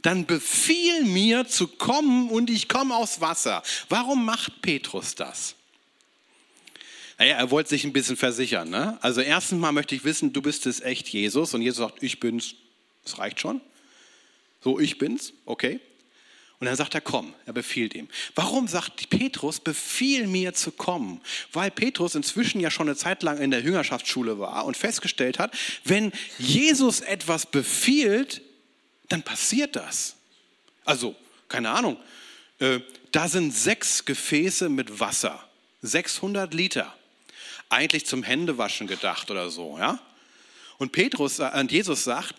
dann 0.02 0.26
befiehl 0.26 1.02
mir 1.02 1.48
zu 1.48 1.66
kommen 1.66 2.30
und 2.30 2.50
ich 2.50 2.68
komme 2.68 2.94
aus 2.94 3.20
Wasser. 3.20 3.64
Warum 3.88 4.24
macht 4.24 4.62
Petrus 4.62 5.16
das? 5.16 5.56
Naja, 7.18 7.36
er 7.36 7.50
wollte 7.50 7.70
sich 7.70 7.82
ein 7.82 7.92
bisschen 7.92 8.16
versichern. 8.16 8.70
Ne? 8.70 8.96
Also 9.02 9.22
erstens 9.22 9.58
mal 9.58 9.72
möchte 9.72 9.96
ich 9.96 10.04
wissen, 10.04 10.32
du 10.32 10.40
bist 10.40 10.66
es 10.66 10.80
echt 10.80 11.08
Jesus. 11.08 11.52
Und 11.52 11.62
Jesus 11.62 11.78
sagt, 11.78 12.00
ich 12.00 12.20
bin's. 12.20 12.54
Das 13.02 13.18
reicht 13.18 13.40
schon. 13.40 13.60
So, 14.62 14.78
ich 14.78 14.98
bin's. 14.98 15.32
Okay. 15.46 15.80
Und 16.62 16.66
dann 16.66 16.76
sagt 16.76 16.94
er, 16.94 17.00
komm, 17.00 17.34
er 17.44 17.52
befiehlt 17.52 17.92
ihm. 17.92 18.06
Warum 18.36 18.68
sagt 18.68 19.10
Petrus, 19.10 19.58
befiehl 19.58 20.28
mir 20.28 20.54
zu 20.54 20.70
kommen? 20.70 21.20
Weil 21.52 21.72
Petrus 21.72 22.14
inzwischen 22.14 22.60
ja 22.60 22.70
schon 22.70 22.86
eine 22.86 22.96
Zeit 22.96 23.24
lang 23.24 23.38
in 23.38 23.50
der 23.50 23.62
Jüngerschaftsschule 23.62 24.38
war 24.38 24.64
und 24.64 24.76
festgestellt 24.76 25.40
hat, 25.40 25.52
wenn 25.82 26.12
Jesus 26.38 27.00
etwas 27.00 27.46
befiehlt, 27.46 28.42
dann 29.08 29.24
passiert 29.24 29.74
das. 29.74 30.14
Also, 30.84 31.16
keine 31.48 31.70
Ahnung, 31.70 31.96
äh, 32.60 32.78
da 33.10 33.26
sind 33.26 33.52
sechs 33.52 34.04
Gefäße 34.04 34.68
mit 34.68 35.00
Wasser, 35.00 35.44
600 35.80 36.54
Liter, 36.54 36.94
eigentlich 37.70 38.06
zum 38.06 38.22
Händewaschen 38.22 38.86
gedacht 38.86 39.32
oder 39.32 39.50
so, 39.50 39.78
ja? 39.78 39.98
Und 40.78 40.92
Petrus 40.92 41.40
äh, 41.40 41.50
und 41.58 41.72
Jesus 41.72 42.04
sagt, 42.04 42.36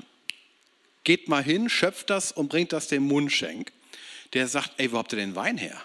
geht 1.03 1.27
mal 1.27 1.44
hin, 1.44 1.68
schöpft 1.68 2.10
das 2.10 2.32
und 2.32 2.48
bringt 2.48 2.72
das 2.72 2.88
dem 2.88 3.03
Mundschenk 3.03 3.74
der 4.34 4.48
sagt, 4.48 4.72
ey, 4.78 4.92
wo 4.92 4.98
habt 4.98 5.13
ihr 5.13 5.18
den 5.18 5.36
Wein 5.36 5.58
her? 5.58 5.82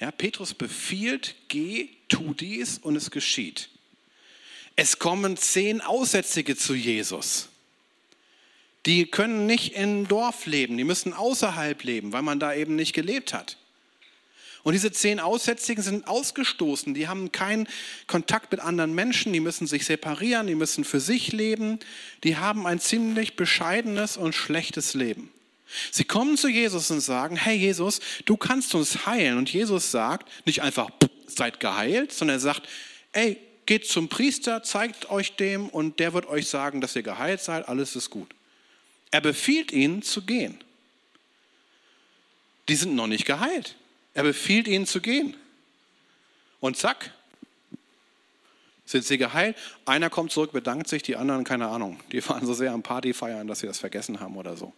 Ja, 0.00 0.10
Petrus 0.10 0.54
befiehlt, 0.54 1.34
geh, 1.48 1.88
tu 2.08 2.34
dies 2.34 2.78
und 2.78 2.96
es 2.96 3.10
geschieht. 3.10 3.68
Es 4.76 4.98
kommen 4.98 5.36
zehn 5.36 5.80
Aussätzige 5.80 6.56
zu 6.56 6.74
Jesus. 6.74 7.48
Die 8.86 9.06
können 9.06 9.46
nicht 9.46 9.74
im 9.74 10.08
Dorf 10.08 10.46
leben, 10.46 10.76
die 10.76 10.84
müssen 10.84 11.14
außerhalb 11.14 11.82
leben, 11.84 12.12
weil 12.12 12.22
man 12.22 12.40
da 12.40 12.54
eben 12.54 12.76
nicht 12.76 12.92
gelebt 12.92 13.32
hat. 13.32 13.56
Und 14.62 14.72
diese 14.72 14.90
zehn 14.92 15.20
Aussätzigen 15.20 15.82
sind 15.82 16.08
ausgestoßen, 16.08 16.94
die 16.94 17.06
haben 17.06 17.32
keinen 17.32 17.68
Kontakt 18.06 18.50
mit 18.50 18.60
anderen 18.60 18.94
Menschen, 18.94 19.32
die 19.32 19.40
müssen 19.40 19.66
sich 19.66 19.84
separieren, 19.84 20.46
die 20.46 20.54
müssen 20.54 20.84
für 20.84 21.00
sich 21.00 21.32
leben, 21.32 21.78
die 22.24 22.36
haben 22.36 22.66
ein 22.66 22.80
ziemlich 22.80 23.36
bescheidenes 23.36 24.16
und 24.16 24.34
schlechtes 24.34 24.94
Leben. 24.94 25.33
Sie 25.90 26.04
kommen 26.04 26.36
zu 26.36 26.48
Jesus 26.48 26.90
und 26.90 27.00
sagen, 27.00 27.36
hey 27.36 27.56
Jesus, 27.56 28.00
du 28.24 28.36
kannst 28.36 28.74
uns 28.74 29.06
heilen. 29.06 29.38
Und 29.38 29.52
Jesus 29.52 29.90
sagt 29.90 30.28
nicht 30.46 30.62
einfach, 30.62 30.90
seid 31.26 31.60
geheilt, 31.60 32.12
sondern 32.12 32.36
er 32.36 32.40
sagt, 32.40 32.68
ey, 33.12 33.38
geht 33.66 33.86
zum 33.86 34.08
Priester, 34.08 34.62
zeigt 34.62 35.10
euch 35.10 35.36
dem 35.36 35.68
und 35.68 35.98
der 36.00 36.12
wird 36.12 36.26
euch 36.26 36.48
sagen, 36.48 36.80
dass 36.80 36.96
ihr 36.96 37.02
geheilt 37.02 37.40
seid, 37.40 37.68
alles 37.68 37.96
ist 37.96 38.10
gut. 38.10 38.34
Er 39.10 39.20
befiehlt 39.20 39.72
ihnen 39.72 40.02
zu 40.02 40.22
gehen. 40.22 40.62
Die 42.68 42.76
sind 42.76 42.94
noch 42.94 43.06
nicht 43.06 43.24
geheilt. 43.26 43.76
Er 44.14 44.22
befiehlt 44.22 44.68
ihnen 44.68 44.86
zu 44.86 45.00
gehen. 45.00 45.36
Und 46.60 46.76
zack, 46.76 47.12
sind 48.86 49.04
sie 49.04 49.18
geheilt. 49.18 49.56
Einer 49.86 50.10
kommt 50.10 50.32
zurück, 50.32 50.52
bedankt 50.52 50.88
sich, 50.88 51.02
die 51.02 51.16
anderen, 51.16 51.44
keine 51.44 51.68
Ahnung, 51.68 52.00
die 52.12 52.26
waren 52.28 52.46
so 52.46 52.54
sehr 52.54 52.72
am 52.72 52.82
Party 52.82 53.12
feiern, 53.12 53.46
dass 53.46 53.60
sie 53.60 53.66
das 53.66 53.78
vergessen 53.78 54.20
haben 54.20 54.36
oder 54.36 54.56
so. 54.56 54.72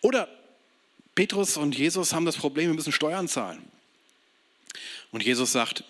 Oder 0.00 0.28
Petrus 1.14 1.56
und 1.56 1.76
Jesus 1.76 2.12
haben 2.12 2.24
das 2.24 2.36
Problem, 2.36 2.68
wir 2.68 2.74
müssen 2.74 2.92
Steuern 2.92 3.28
zahlen. 3.28 3.62
Und 5.10 5.22
Jesus 5.22 5.52
sagt, 5.52 5.84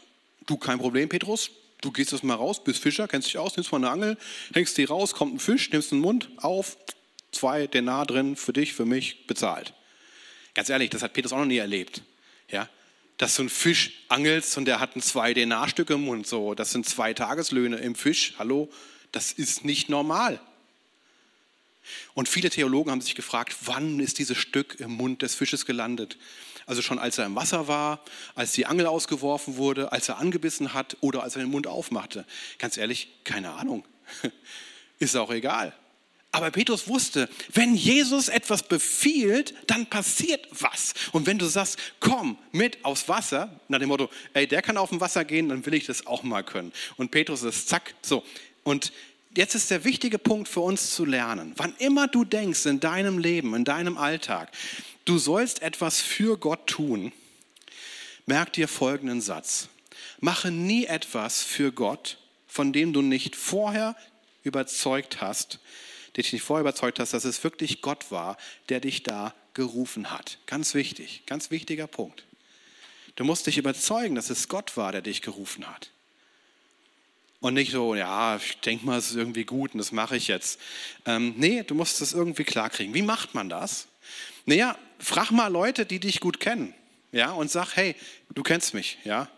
du 0.47 0.57
kein 0.57 0.79
Problem, 0.79 1.09
Petrus, 1.09 1.51
du 1.81 1.93
gehst 1.93 2.13
jetzt 2.13 2.25
mal 2.25 2.35
raus, 2.35 2.63
bist 2.63 2.83
Fischer, 2.83 3.09
kennst 3.09 3.29
dich 3.29 3.39
aus, 3.39 3.57
nimmst 3.57 3.71
mal 3.73 3.79
eine 3.79 3.91
Angel, 3.91 4.19
hängst 4.55 4.79
die 4.79 4.85
raus, 4.85 5.13
kommt 5.13 5.35
ein 5.35 5.39
Fisch, 5.39 5.71
nimmst 5.71 5.93
den 5.93 6.01
Mund 6.01 6.31
auf, 6.39 6.77
zwei 7.33 7.67
Denar 7.67 8.07
drin, 8.07 8.37
für 8.37 8.53
dich, 8.53 8.73
für 8.73 8.87
mich, 8.87 9.27
bezahlt. 9.27 9.75
Ganz 10.55 10.71
ehrlich, 10.71 10.91
das 10.91 11.03
hat 11.03 11.13
Petrus 11.13 11.33
auch 11.33 11.39
noch 11.39 11.45
nie 11.45 11.59
erlebt. 11.59 12.03
Ja? 12.51 12.69
Dass 13.19 13.35
so 13.35 13.43
ein 13.43 13.49
Fisch 13.49 14.05
angelst 14.09 14.57
und 14.57 14.65
der 14.65 14.81
hat 14.81 14.97
ein 14.97 15.03
zwei 15.03 15.35
Denarstück 15.35 15.91
im 15.91 16.05
Mund, 16.05 16.27
so, 16.27 16.55
das 16.55 16.73
sind 16.73 16.89
zwei 16.89 17.15
Tageslöhne 17.15 17.77
im 17.77 17.95
Fisch, 17.95 18.35
hallo, 18.39 18.71
das 19.13 19.33
ist 19.33 19.65
nicht 19.65 19.89
normal. 19.89 20.41
Und 22.15 22.29
viele 22.29 22.51
Theologen 22.51 22.91
haben 22.91 23.01
sich 23.01 23.15
gefragt, 23.15 23.57
wann 23.65 24.01
ist 24.01 24.19
dieses 24.19 24.37
Stück 24.37 24.79
im 24.81 24.93
Mund 24.93 25.23
des 25.23 25.35
Fisches 25.35 25.67
gelandet? 25.67 26.19
Also 26.67 26.83
schon 26.83 26.99
als 26.99 27.17
er 27.17 27.27
im 27.27 27.35
Wasser 27.35 27.67
war, 27.67 28.05
als 28.35 28.53
die 28.53 28.67
Angel 28.67 28.87
ausgeworfen 28.87 29.57
wurde, 29.57 29.91
als 29.93 30.09
er 30.09 30.19
angebissen 30.19 30.75
hat 30.75 30.99
oder 31.01 31.23
als 31.23 31.35
er 31.37 31.43
den 31.43 31.51
Mund 31.51 31.67
aufmachte. 31.67 32.27
Ganz 32.59 32.77
ehrlich, 32.77 33.09
keine 33.25 33.53
Ahnung. 33.53 33.85
Ist 34.99 35.17
auch 35.17 35.31
egal. 35.31 35.75
Aber 36.31 36.51
Petrus 36.51 36.89
wusste, 36.89 37.29
wenn 37.55 37.75
Jesus 37.75 38.29
etwas 38.29 38.63
befiehlt, 38.63 39.55
dann 39.67 39.87
passiert 39.87 40.47
was. 40.51 40.93
Und 41.13 41.27
wenn 41.27 41.39
du 41.39 41.47
sagst, 41.47 41.79
komm 42.01 42.37
mit 42.53 42.85
aufs 42.85 43.09
Wasser, 43.09 43.59
nach 43.69 43.79
dem 43.79 43.89
Motto, 43.89 44.11
ey, 44.35 44.47
der 44.47 44.61
kann 44.61 44.77
auf 44.77 44.91
dem 44.91 45.01
Wasser 45.01 45.25
gehen, 45.25 45.49
dann 45.49 45.65
will 45.65 45.73
ich 45.73 45.87
das 45.87 46.07
auch 46.07 46.23
mal 46.23 46.45
können. 46.45 46.73
Und 46.97 47.11
Petrus 47.11 47.43
ist 47.45 47.69
zack, 47.69 47.95
so. 48.03 48.25
Und 48.63 48.93
jetzt 49.37 49.55
ist 49.55 49.71
der 49.71 49.85
wichtige 49.85 50.19
Punkt 50.19 50.49
für 50.49 50.61
uns 50.61 50.95
zu 50.95 51.05
lernen. 51.05 51.53
Wann 51.57 51.75
immer 51.79 52.09
du 52.09 52.25
denkst 52.25 52.67
in 52.67 52.81
deinem 52.81 53.19
Leben, 53.19 53.55
in 53.55 53.65
deinem 53.65 53.99
Alltag, 53.99 54.51
du 55.05 55.19
sollst 55.19 55.63
etwas 55.63 56.01
für 56.01 56.39
Gott 56.39 56.67
tun, 56.67 57.13
merk 58.27 58.53
dir 58.53 58.69
folgenden 58.69 59.21
Satz. 59.21 59.69
Mache 60.21 60.51
nie 60.51 60.87
etwas 60.87 61.43
für 61.43 61.73
Gott, 61.73 62.19
von 62.47 62.73
dem 62.73 62.93
du 62.93 63.03
nicht 63.03 63.37
vorher 63.37 63.97
überzeugt 64.43 65.21
hast, 65.21 65.61
dich 66.17 66.33
nicht 66.33 66.43
vorher 66.43 66.63
überzeugt 66.63 66.99
hast, 66.99 67.13
dass 67.13 67.25
es 67.25 67.45
wirklich 67.45 67.83
Gott 67.83 68.11
war, 68.11 68.37
der 68.69 68.81
dich 68.81 69.03
da 69.03 69.35
gerufen 69.55 70.11
hat. 70.11 70.39
Ganz 70.47 70.75
wichtig, 70.75 71.23
ganz 71.27 71.51
wichtiger 71.51 71.87
Punkt. 71.87 72.25
Du 73.17 73.25
musst 73.25 73.47
dich 73.47 73.59
überzeugen, 73.59 74.15
dass 74.15 74.31
es 74.31 74.49
Gott 74.49 74.77
war, 74.77 74.93
der 74.93 75.03
dich 75.03 75.23
gerufen 75.23 75.67
hat. 75.67 75.91
Und 77.41 77.55
nicht 77.55 77.71
so, 77.71 77.95
ja, 77.95 78.37
ich 78.37 78.59
denke 78.59 78.85
mal, 78.85 78.99
es 78.99 79.11
ist 79.11 79.17
irgendwie 79.17 79.45
gut 79.45 79.73
und 79.73 79.79
das 79.79 79.93
mache 79.93 80.17
ich 80.17 80.27
jetzt. 80.27 80.59
Ähm, 81.07 81.35
nee, 81.37 81.63
du 81.63 81.75
musst 81.75 82.01
es 82.01 82.13
irgendwie 82.13 82.45
klarkriegen. 82.45 82.95
Wie 82.95 83.03
macht 83.03 83.35
man 83.35 83.49
das? 83.49 83.87
Naja, 84.45 84.77
frag 84.99 85.31
mal 85.31 85.47
Leute, 85.49 85.87
die 85.87 86.01
dich 86.01 86.21
gut 86.21 86.41
kennen. 86.41 86.75
Ja, 87.13 87.31
und 87.31 87.51
sag, 87.51 87.77
hey, 87.77 87.95
du 88.35 88.43
kennst 88.43 88.75
mich. 88.75 88.99
Ja, 89.05 89.29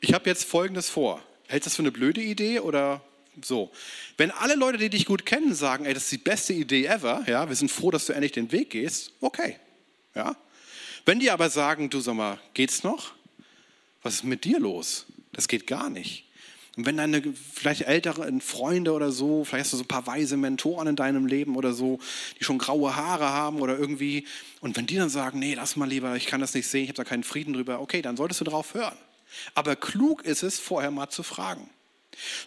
ich 0.00 0.12
habe 0.12 0.28
jetzt 0.28 0.44
Folgendes 0.44 0.90
vor. 0.90 1.22
Hältst 1.48 1.66
du 1.66 1.70
das 1.70 1.76
für 1.76 1.82
eine 1.82 1.90
blöde 1.92 2.20
Idee 2.20 2.60
oder 2.60 3.00
so, 3.44 3.70
wenn 4.16 4.30
alle 4.30 4.54
Leute, 4.54 4.78
die 4.78 4.90
dich 4.90 5.06
gut 5.06 5.24
kennen, 5.24 5.54
sagen, 5.54 5.84
ey, 5.84 5.94
das 5.94 6.04
ist 6.04 6.12
die 6.12 6.18
beste 6.18 6.52
Idee 6.52 6.86
ever, 6.86 7.24
ja, 7.26 7.48
wir 7.48 7.56
sind 7.56 7.70
froh, 7.70 7.90
dass 7.90 8.06
du 8.06 8.12
endlich 8.12 8.32
den 8.32 8.50
Weg 8.52 8.70
gehst, 8.70 9.12
okay, 9.20 9.56
ja. 10.14 10.36
Wenn 11.04 11.20
die 11.20 11.30
aber 11.30 11.48
sagen, 11.48 11.88
du 11.88 12.00
sag 12.00 12.14
mal, 12.14 12.38
geht's 12.52 12.82
noch? 12.82 13.12
Was 14.02 14.16
ist 14.16 14.24
mit 14.24 14.44
dir 14.44 14.60
los? 14.60 15.06
Das 15.32 15.48
geht 15.48 15.66
gar 15.66 15.88
nicht. 15.88 16.24
Und 16.78 16.86
wenn 16.86 16.96
deine 16.96 17.20
vielleicht 17.52 17.88
älteren 17.88 18.40
Freunde 18.40 18.92
oder 18.92 19.10
so, 19.10 19.42
vielleicht 19.42 19.64
hast 19.64 19.72
du 19.72 19.78
so 19.78 19.82
ein 19.82 19.88
paar 19.88 20.06
weise 20.06 20.36
Mentoren 20.36 20.86
in 20.86 20.94
deinem 20.94 21.26
Leben 21.26 21.56
oder 21.56 21.72
so, 21.72 21.98
die 22.38 22.44
schon 22.44 22.58
graue 22.58 22.94
Haare 22.94 23.30
haben 23.30 23.60
oder 23.62 23.76
irgendwie, 23.76 24.28
und 24.60 24.76
wenn 24.76 24.86
die 24.86 24.94
dann 24.94 25.08
sagen, 25.08 25.40
nee, 25.40 25.54
lass 25.54 25.74
mal 25.74 25.88
lieber, 25.88 26.14
ich 26.14 26.26
kann 26.26 26.40
das 26.40 26.54
nicht 26.54 26.68
sehen, 26.68 26.84
ich 26.84 26.90
habe 26.90 26.98
da 26.98 27.02
keinen 27.02 27.24
Frieden 27.24 27.54
drüber, 27.54 27.80
okay, 27.80 28.00
dann 28.00 28.16
solltest 28.16 28.42
du 28.42 28.44
drauf 28.44 28.74
hören. 28.74 28.96
Aber 29.56 29.74
klug 29.74 30.24
ist 30.24 30.44
es, 30.44 30.60
vorher 30.60 30.92
mal 30.92 31.08
zu 31.08 31.24
fragen. 31.24 31.68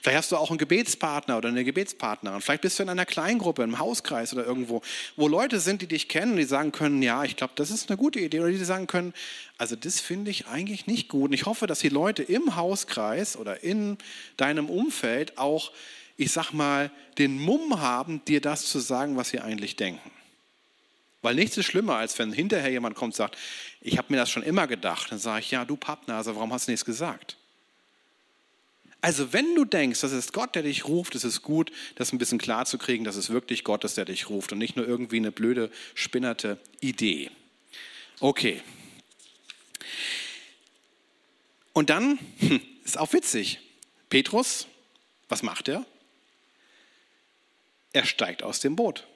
Vielleicht 0.01 0.17
hast 0.17 0.31
du 0.31 0.37
auch 0.37 0.49
einen 0.49 0.57
Gebetspartner 0.57 1.37
oder 1.37 1.49
eine 1.49 1.63
Gebetspartnerin. 1.63 2.41
Vielleicht 2.41 2.61
bist 2.61 2.77
du 2.79 2.83
in 2.83 2.89
einer 2.89 3.05
Kleingruppe, 3.05 3.63
im 3.63 3.79
Hauskreis 3.79 4.33
oder 4.33 4.45
irgendwo, 4.45 4.81
wo 5.15 5.27
Leute 5.27 5.59
sind, 5.59 5.81
die 5.81 5.87
dich 5.87 6.07
kennen, 6.07 6.35
die 6.35 6.43
sagen 6.43 6.71
können, 6.71 7.01
ja, 7.01 7.23
ich 7.23 7.35
glaube, 7.35 7.53
das 7.55 7.71
ist 7.71 7.89
eine 7.89 7.97
gute 7.97 8.19
Idee. 8.19 8.39
Oder 8.41 8.49
die 8.49 8.57
sagen 8.57 8.87
können, 8.87 9.13
also 9.57 9.75
das 9.75 9.99
finde 9.99 10.31
ich 10.31 10.47
eigentlich 10.47 10.87
nicht 10.87 11.07
gut. 11.07 11.29
Und 11.29 11.33
ich 11.33 11.45
hoffe, 11.45 11.67
dass 11.67 11.79
die 11.79 11.89
Leute 11.89 12.23
im 12.23 12.55
Hauskreis 12.55 13.37
oder 13.37 13.63
in 13.63 13.97
deinem 14.37 14.69
Umfeld 14.69 15.37
auch, 15.37 15.71
ich 16.17 16.31
sag 16.31 16.51
mal, 16.51 16.91
den 17.17 17.39
Mumm 17.39 17.79
haben, 17.79 18.23
dir 18.25 18.41
das 18.41 18.65
zu 18.65 18.79
sagen, 18.79 19.17
was 19.17 19.29
sie 19.29 19.39
eigentlich 19.39 19.75
denken. 19.75 20.11
Weil 21.21 21.35
nichts 21.35 21.57
ist 21.57 21.67
schlimmer, 21.67 21.97
als 21.97 22.17
wenn 22.17 22.33
hinterher 22.33 22.71
jemand 22.71 22.95
kommt 22.95 23.13
und 23.13 23.17
sagt, 23.17 23.37
ich 23.79 23.97
habe 23.97 24.07
mir 24.11 24.17
das 24.17 24.29
schon 24.29 24.43
immer 24.43 24.67
gedacht. 24.67 25.11
Dann 25.11 25.19
sage 25.19 25.41
ich, 25.41 25.51
ja, 25.51 25.65
du 25.65 25.75
Pappnase, 25.75 26.35
warum 26.35 26.51
hast 26.51 26.67
du 26.67 26.71
nichts 26.71 26.85
gesagt? 26.85 27.37
Also 29.01 29.33
wenn 29.33 29.55
du 29.55 29.65
denkst, 29.65 30.01
das 30.01 30.11
ist 30.11 30.31
Gott, 30.31 30.53
der 30.53 30.61
dich 30.61 30.87
ruft, 30.87 31.15
ist 31.15 31.23
es 31.23 31.41
gut, 31.41 31.71
das 31.95 32.13
ein 32.13 32.19
bisschen 32.19 32.37
klar 32.37 32.65
zu 32.65 32.77
kriegen, 32.77 33.03
dass 33.03 33.15
es 33.15 33.31
wirklich 33.31 33.63
Gott 33.63 33.83
ist, 33.83 33.97
der 33.97 34.05
dich 34.05 34.29
ruft 34.29 34.51
und 34.51 34.59
nicht 34.59 34.75
nur 34.75 34.87
irgendwie 34.87 35.17
eine 35.17 35.31
blöde, 35.31 35.71
spinnerte 35.95 36.59
Idee. 36.81 37.31
Okay. 38.19 38.61
Und 41.73 41.89
dann 41.89 42.19
hm, 42.37 42.61
ist 42.83 42.99
auch 42.99 43.11
witzig. 43.13 43.59
Petrus, 44.09 44.67
was 45.29 45.41
macht 45.41 45.67
er? 45.67 45.83
Er 47.93 48.05
steigt 48.05 48.43
aus 48.43 48.59
dem 48.59 48.75
Boot. 48.75 49.07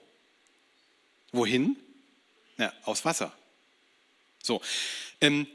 Wohin? 1.31 1.77
Ja, 2.57 2.73
aus 2.85 3.05
Wasser. 3.05 3.31
So. 4.41 4.61
Ähm, 5.21 5.47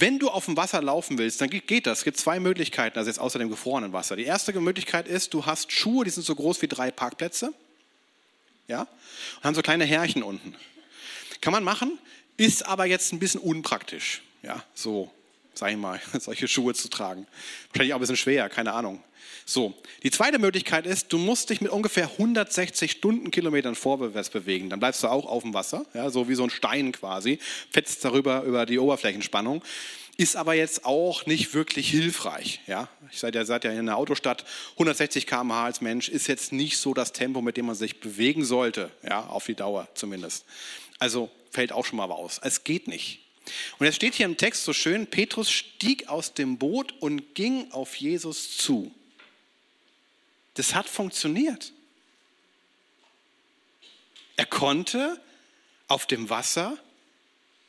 wenn 0.00 0.18
du 0.18 0.30
auf 0.30 0.44
dem 0.44 0.56
Wasser 0.56 0.80
laufen 0.80 1.18
willst, 1.18 1.40
dann 1.40 1.50
geht 1.50 1.86
das. 1.86 1.98
Es 1.98 2.04
gibt 2.04 2.18
zwei 2.18 2.38
Möglichkeiten, 2.40 2.98
also 2.98 3.08
jetzt 3.08 3.18
außer 3.18 3.38
dem 3.38 3.50
gefrorenen 3.50 3.92
Wasser. 3.92 4.16
Die 4.16 4.24
erste 4.24 4.52
Möglichkeit 4.60 5.08
ist, 5.08 5.34
du 5.34 5.46
hast 5.46 5.72
Schuhe, 5.72 6.04
die 6.04 6.10
sind 6.10 6.24
so 6.24 6.34
groß 6.34 6.62
wie 6.62 6.68
drei 6.68 6.90
Parkplätze. 6.90 7.52
Ja? 8.68 8.82
Und 9.36 9.44
haben 9.44 9.54
so 9.54 9.62
kleine 9.62 9.84
Härchen 9.84 10.22
unten. 10.22 10.54
Kann 11.40 11.52
man 11.52 11.64
machen, 11.64 11.98
ist 12.36 12.66
aber 12.66 12.86
jetzt 12.86 13.12
ein 13.12 13.18
bisschen 13.18 13.40
unpraktisch. 13.40 14.22
Ja, 14.42 14.62
so, 14.74 15.10
sag 15.54 15.70
ich 15.72 15.76
mal, 15.76 16.00
solche 16.18 16.46
Schuhe 16.48 16.74
zu 16.74 16.88
tragen. 16.88 17.26
Wahrscheinlich 17.70 17.94
auch 17.94 17.98
ein 17.98 18.00
bisschen 18.00 18.16
schwer, 18.16 18.48
keine 18.48 18.72
Ahnung. 18.72 19.02
So, 19.50 19.72
die 20.02 20.10
zweite 20.10 20.38
Möglichkeit 20.38 20.84
ist, 20.84 21.10
du 21.10 21.16
musst 21.16 21.48
dich 21.48 21.62
mit 21.62 21.72
ungefähr 21.72 22.04
160 22.04 22.90
Stundenkilometern 22.90 23.74
vorwärts 23.74 24.28
bewegen. 24.28 24.68
Dann 24.68 24.78
bleibst 24.78 25.02
du 25.02 25.06
auch 25.08 25.24
auf 25.24 25.42
dem 25.42 25.54
Wasser, 25.54 25.86
ja, 25.94 26.10
so 26.10 26.28
wie 26.28 26.34
so 26.34 26.42
ein 26.42 26.50
Stein 26.50 26.92
quasi, 26.92 27.38
fetzt 27.70 28.04
darüber 28.04 28.42
über 28.42 28.66
die 28.66 28.78
Oberflächenspannung. 28.78 29.64
Ist 30.18 30.36
aber 30.36 30.52
jetzt 30.52 30.84
auch 30.84 31.24
nicht 31.24 31.54
wirklich 31.54 31.88
hilfreich. 31.88 32.60
Ja? 32.66 32.90
Ich 33.10 33.20
seid 33.20 33.34
ja, 33.34 33.46
seid 33.46 33.64
ja 33.64 33.70
in 33.70 33.78
einer 33.78 33.96
Autostadt, 33.96 34.44
160 34.72 35.26
km/h 35.26 35.64
als 35.64 35.80
Mensch 35.80 36.10
ist 36.10 36.26
jetzt 36.26 36.52
nicht 36.52 36.76
so 36.76 36.92
das 36.92 37.14
Tempo, 37.14 37.40
mit 37.40 37.56
dem 37.56 37.64
man 37.64 37.74
sich 37.74 38.00
bewegen 38.00 38.44
sollte, 38.44 38.90
ja, 39.02 39.24
auf 39.28 39.46
die 39.46 39.54
Dauer 39.54 39.88
zumindest. 39.94 40.44
Also 40.98 41.30
fällt 41.52 41.72
auch 41.72 41.86
schon 41.86 41.96
mal 41.96 42.10
aus. 42.10 42.38
Es 42.44 42.64
geht 42.64 42.86
nicht. 42.86 43.20
Und 43.78 43.86
es 43.86 43.96
steht 43.96 44.14
hier 44.14 44.26
im 44.26 44.36
Text 44.36 44.64
so 44.64 44.74
schön, 44.74 45.06
Petrus 45.06 45.50
stieg 45.50 46.10
aus 46.10 46.34
dem 46.34 46.58
Boot 46.58 46.92
und 47.00 47.34
ging 47.34 47.72
auf 47.72 47.94
Jesus 47.94 48.58
zu. 48.58 48.92
Das 50.58 50.74
hat 50.74 50.88
funktioniert. 50.88 51.72
Er 54.34 54.44
konnte 54.44 55.22
auf 55.86 56.04
dem 56.06 56.28
Wasser 56.30 56.76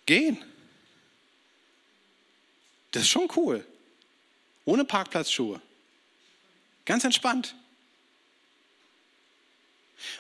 gehen. 0.08 0.44
Das 2.90 3.04
ist 3.04 3.10
schon 3.10 3.30
cool. 3.36 3.64
Ohne 4.66 4.86
Parkplatzschuhe. 4.86 5.62
Ganz 6.86 7.04
entspannt. 7.04 7.54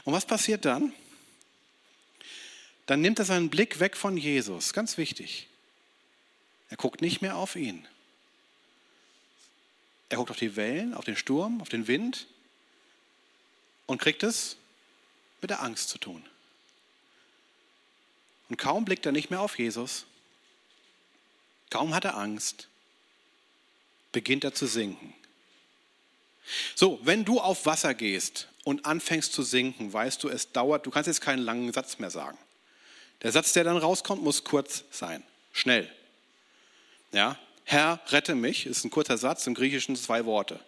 Und 0.04 0.14
was 0.14 0.28
passiert 0.28 0.64
dann? 0.64 0.94
Dann 2.86 3.02
nimmt 3.02 3.18
er 3.18 3.26
seinen 3.26 3.50
Blick 3.50 3.80
weg 3.80 3.98
von 3.98 4.16
Jesus. 4.16 4.74
Ganz 4.74 5.00
wichtig. 5.00 5.48
Er 6.70 6.78
guckt 6.78 7.02
nicht 7.02 7.24
mehr 7.24 7.36
auf 7.36 7.56
ihn. 7.56 7.88
Er 10.10 10.18
guckt 10.18 10.30
auf 10.30 10.38
die 10.38 10.56
Wellen, 10.56 10.94
auf 10.94 11.06
den 11.06 11.16
Sturm, 11.16 11.62
auf 11.62 11.70
den 11.70 11.88
Wind 11.88 12.28
und 13.90 14.00
kriegt 14.00 14.22
es 14.22 14.56
mit 15.42 15.50
der 15.50 15.64
Angst 15.64 15.90
zu 15.90 15.98
tun. 15.98 16.24
Und 18.48 18.58
kaum 18.58 18.86
blickt 18.86 19.06
er 19.08 19.12
nicht 19.12 19.32
mehr 19.32 19.42
auf 19.42 19.58
Jesus, 19.58 20.06
kaum 21.72 21.96
hat 21.96 22.06
er 22.06 22.16
Angst, 22.16 22.68
beginnt 24.12 24.44
er 24.44 24.54
zu 24.54 24.68
sinken. 24.68 25.16
So, 26.76 27.00
wenn 27.02 27.26
du 27.26 27.40
auf 27.40 27.66
Wasser 27.66 27.96
gehst 27.96 28.48
und 28.64 28.86
anfängst 28.86 29.34
zu 29.34 29.42
sinken, 29.42 29.92
weißt 29.92 30.24
du, 30.24 30.30
es 30.30 30.52
dauert, 30.52 30.86
du 30.86 30.92
kannst 30.92 31.08
jetzt 31.08 31.22
keinen 31.22 31.42
langen 31.42 31.74
Satz 31.74 31.98
mehr 31.98 32.12
sagen. 32.12 32.38
Der 33.24 33.32
Satz, 33.32 33.54
der 33.54 33.64
dann 33.64 33.78
rauskommt, 33.78 34.22
muss 34.22 34.44
kurz 34.44 34.84
sein, 34.92 35.24
schnell. 35.52 35.92
Ja, 37.12 37.40
Herr, 37.64 38.00
rette 38.10 38.36
mich, 38.36 38.68
ist 38.68 38.84
ein 38.84 38.92
kurzer 38.92 39.18
Satz, 39.18 39.48
im 39.48 39.56
Griechischen 39.56 39.96
zwei 39.96 40.26
Worte. 40.26 40.60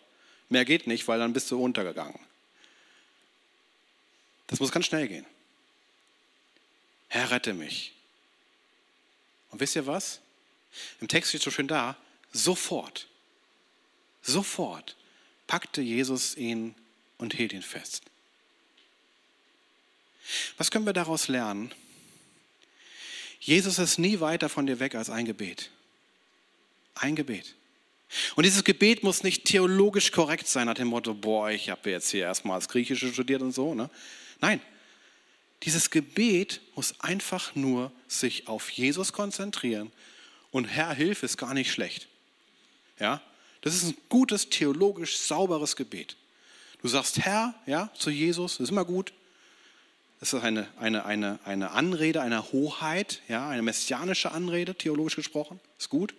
Mehr 0.50 0.66
geht 0.66 0.88
nicht, 0.88 1.08
weil 1.08 1.20
dann 1.20 1.34
bist 1.34 1.51
du 1.51 1.63
untergegangen. 1.63 2.20
Das 4.51 4.60
muss 4.60 4.72
ganz 4.72 4.86
schnell 4.86 5.08
gehen. 5.08 5.25
Herr, 7.08 7.31
rette 7.31 7.53
mich. 7.53 7.93
Und 9.50 9.60
wisst 9.60 9.75
ihr 9.75 9.88
was? 9.88 10.20
Im 11.00 11.08
Text 11.08 11.29
steht 11.29 11.41
so 11.41 11.51
schön 11.51 11.67
da, 11.67 11.98
sofort, 12.31 13.08
sofort 14.22 14.96
packte 15.48 15.81
Jesus 15.81 16.38
ihn 16.38 16.75
und 17.17 17.34
hielt 17.34 17.51
ihn 17.53 17.62
fest. 17.62 18.03
Was 20.58 20.70
können 20.70 20.86
wir 20.86 20.93
daraus 20.93 21.27
lernen? 21.27 21.74
Jesus 23.39 23.79
ist 23.79 23.98
nie 23.98 24.20
weiter 24.20 24.48
von 24.48 24.65
dir 24.65 24.79
weg 24.79 24.96
als 24.96 25.10
ein 25.10 25.25
Gebet. 25.25 25.72
Ein 26.96 27.15
Gebet. 27.15 27.55
Und 28.36 28.46
dieses 28.46 28.63
Gebet 28.63 29.03
muss 29.03 29.24
nicht 29.24 29.46
theologisch 29.46 30.12
korrekt 30.12 30.48
sein, 30.48 30.67
nach 30.67 30.75
dem 30.75 30.89
Motto, 30.89 31.13
boah, 31.13 31.50
ich 31.50 31.70
habe 31.70 31.89
jetzt 31.89 32.12
hier 32.12 32.24
erstmal 32.24 32.60
das 32.60 32.70
Griechische 32.70 33.12
studiert 33.12 33.41
und 33.41 33.53
so. 33.53 33.74
Ne? 33.74 33.89
Nein, 34.41 34.60
dieses 35.63 35.91
Gebet 35.91 36.62
muss 36.75 37.00
einfach 37.00 37.55
nur 37.55 37.91
sich 38.07 38.48
auf 38.48 38.69
Jesus 38.69 39.13
konzentrieren. 39.13 39.91
Und 40.51 40.65
Herr, 40.65 40.93
hilf 40.93 41.24
ist 41.24 41.38
gar 41.38 41.53
nicht 41.53 41.71
schlecht. 41.71 42.07
Ja, 43.00 43.21
das 43.62 43.75
ist 43.75 43.83
ein 43.83 43.98
gutes, 44.10 44.50
theologisch 44.50 45.17
sauberes 45.19 45.75
Gebet. 45.75 46.17
Du 46.81 46.88
sagst 46.88 47.19
Herr, 47.19 47.53
ja, 47.67 47.91
zu 47.93 48.10
Jesus, 48.10 48.53
das 48.53 48.65
ist 48.65 48.71
immer 48.71 48.86
gut. 48.86 49.13
Das 50.19 50.33
ist 50.33 50.43
eine, 50.43 50.67
eine, 50.79 51.05
eine, 51.05 51.39
eine 51.45 51.71
Anrede 51.71 52.21
einer 52.21 52.51
Hoheit, 52.51 53.21
ja, 53.27 53.50
eine 53.50 53.62
messianische 53.62 54.31
Anrede, 54.31 54.75
theologisch 54.75 55.15
gesprochen. 55.15 55.60
Ist 55.79 55.89
gut. 55.89 56.13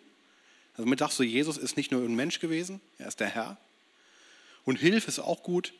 Also 0.72 0.84
damit 0.84 1.00
sagst 1.00 1.18
du, 1.18 1.24
Jesus 1.24 1.56
ist 1.56 1.76
nicht 1.76 1.90
nur 1.90 2.02
ein 2.02 2.14
Mensch 2.14 2.40
gewesen, 2.40 2.80
er 2.98 3.08
ist 3.08 3.20
der 3.20 3.28
Herr. 3.28 3.58
Und 4.64 4.78
Hilfe 4.78 5.08
ist 5.08 5.18
auch 5.18 5.42
gut. 5.42 5.72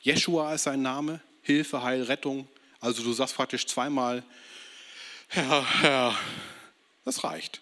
Jeshua 0.00 0.54
ist 0.54 0.64
sein 0.64 0.82
Name, 0.82 1.20
Hilfe, 1.42 1.82
Heil, 1.82 2.02
Rettung. 2.02 2.48
Also 2.80 3.02
du 3.02 3.12
sagst 3.12 3.36
praktisch 3.36 3.66
zweimal, 3.66 4.22
Herr, 5.28 5.80
Herr, 5.80 6.18
das 7.04 7.24
reicht. 7.24 7.60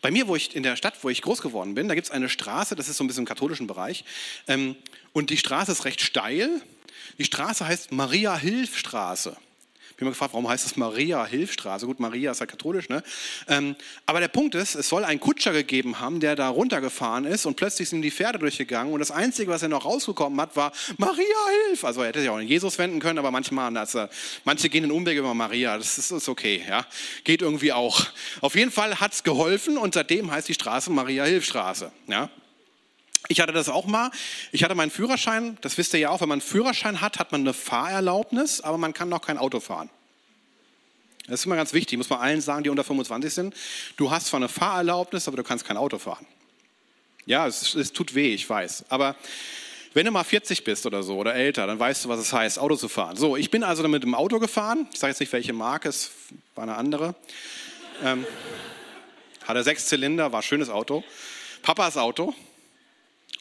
Bei 0.00 0.10
mir, 0.10 0.28
wo 0.28 0.36
ich 0.36 0.54
in 0.54 0.62
der 0.62 0.76
Stadt, 0.76 1.02
wo 1.02 1.08
ich 1.08 1.22
groß 1.22 1.40
geworden 1.40 1.74
bin, 1.74 1.88
da 1.88 1.94
gibt 1.94 2.06
es 2.06 2.10
eine 2.10 2.28
Straße, 2.28 2.76
das 2.76 2.88
ist 2.88 2.98
so 2.98 3.04
ein 3.04 3.06
bisschen 3.06 3.22
im 3.22 3.26
katholischen 3.26 3.66
Bereich, 3.66 4.04
ähm, 4.48 4.76
und 5.12 5.30
die 5.30 5.38
Straße 5.38 5.72
ist 5.72 5.84
recht 5.84 6.00
steil. 6.00 6.62
Die 7.18 7.24
Straße 7.24 7.66
heißt 7.66 7.92
Maria-Hilf-Straße. 7.92 9.36
Ich 9.92 9.96
bin 9.96 10.06
mal 10.06 10.12
gefragt, 10.12 10.32
warum 10.32 10.48
heißt 10.48 10.64
es 10.64 10.76
Maria-Hilfstraße? 10.76 11.84
Gut, 11.84 12.00
Maria 12.00 12.30
ist 12.30 12.40
ja 12.40 12.46
katholisch, 12.46 12.88
ne? 12.88 13.02
Ähm, 13.46 13.76
aber 14.06 14.20
der 14.20 14.28
Punkt 14.28 14.54
ist, 14.54 14.74
es 14.74 14.88
soll 14.88 15.04
einen 15.04 15.20
Kutscher 15.20 15.52
gegeben 15.52 16.00
haben, 16.00 16.18
der 16.18 16.34
da 16.34 16.48
runtergefahren 16.48 17.26
ist 17.26 17.44
und 17.44 17.56
plötzlich 17.56 17.90
sind 17.90 18.00
die 18.00 18.10
Pferde 18.10 18.38
durchgegangen 18.38 18.94
und 18.94 19.00
das 19.00 19.10
Einzige, 19.10 19.50
was 19.50 19.62
er 19.62 19.68
noch 19.68 19.84
rausgekommen 19.84 20.40
hat, 20.40 20.56
war 20.56 20.72
Maria, 20.96 21.24
hilf! 21.66 21.84
Also 21.84 22.00
er 22.00 22.08
hätte 22.08 22.20
sich 22.20 22.30
auch 22.30 22.38
an 22.38 22.48
Jesus 22.48 22.78
wenden 22.78 23.00
können, 23.00 23.18
aber 23.18 23.30
manchmal, 23.30 23.76
also, 23.76 24.08
manche 24.44 24.70
gehen 24.70 24.82
den 24.82 24.92
Umweg 24.92 25.18
über 25.18 25.34
Maria, 25.34 25.76
das 25.76 25.98
ist, 25.98 26.10
ist 26.10 26.28
okay, 26.28 26.64
ja? 26.66 26.86
Geht 27.24 27.42
irgendwie 27.42 27.74
auch. 27.74 28.06
Auf 28.40 28.54
jeden 28.54 28.70
Fall 28.70 28.98
hat 28.98 29.12
es 29.12 29.22
geholfen 29.22 29.76
und 29.76 29.92
seitdem 29.92 30.30
heißt 30.30 30.48
die 30.48 30.54
Straße 30.54 30.90
Maria-Hilfstraße, 30.90 31.92
ja? 32.06 32.30
Ich 33.28 33.40
hatte 33.40 33.52
das 33.52 33.68
auch 33.68 33.86
mal. 33.86 34.10
Ich 34.50 34.64
hatte 34.64 34.74
meinen 34.74 34.90
Führerschein, 34.90 35.56
das 35.60 35.78
wisst 35.78 35.94
ihr 35.94 36.00
ja 36.00 36.10
auch, 36.10 36.20
wenn 36.20 36.28
man 36.28 36.40
einen 36.40 36.48
Führerschein 36.48 37.00
hat, 37.00 37.18
hat 37.18 37.32
man 37.32 37.42
eine 37.42 37.54
Fahrerlaubnis, 37.54 38.60
aber 38.60 38.78
man 38.78 38.92
kann 38.92 39.08
noch 39.08 39.22
kein 39.22 39.38
Auto 39.38 39.60
fahren. 39.60 39.90
Das 41.28 41.40
ist 41.40 41.46
immer 41.46 41.56
ganz 41.56 41.72
wichtig, 41.72 41.96
muss 41.98 42.10
man 42.10 42.20
allen 42.20 42.40
sagen, 42.40 42.64
die 42.64 42.70
unter 42.70 42.82
25 42.82 43.32
sind. 43.32 43.54
Du 43.96 44.10
hast 44.10 44.26
zwar 44.26 44.38
eine 44.38 44.48
Fahrerlaubnis, 44.48 45.28
aber 45.28 45.36
du 45.36 45.44
kannst 45.44 45.64
kein 45.64 45.76
Auto 45.76 45.98
fahren. 45.98 46.26
Ja, 47.26 47.46
es, 47.46 47.74
es 47.76 47.92
tut 47.92 48.14
weh, 48.14 48.34
ich 48.34 48.48
weiß. 48.48 48.86
Aber 48.88 49.14
wenn 49.94 50.06
du 50.06 50.10
mal 50.10 50.24
40 50.24 50.64
bist 50.64 50.84
oder 50.86 51.02
so 51.02 51.16
oder 51.16 51.34
älter, 51.34 51.66
dann 51.66 51.78
weißt 51.78 52.04
du, 52.04 52.08
was 52.08 52.18
es 52.18 52.32
heißt, 52.32 52.58
Auto 52.58 52.76
zu 52.76 52.88
fahren. 52.88 53.16
So, 53.16 53.36
ich 53.36 53.50
bin 53.50 53.62
also 53.62 53.86
mit 53.86 54.02
dem 54.02 54.14
Auto 54.14 54.40
gefahren. 54.40 54.88
Ich 54.92 54.98
sage 54.98 55.12
jetzt 55.12 55.20
nicht, 55.20 55.32
welche 55.32 55.52
Marke, 55.52 55.88
es 55.90 56.10
war 56.54 56.64
eine 56.64 56.74
andere. 56.74 57.14
Ähm, 58.02 58.26
hatte 59.44 59.62
sechs 59.62 59.86
Zylinder, 59.86 60.32
war 60.32 60.40
ein 60.40 60.42
schönes 60.42 60.70
Auto. 60.70 61.04
Papas 61.62 61.96
Auto, 61.96 62.34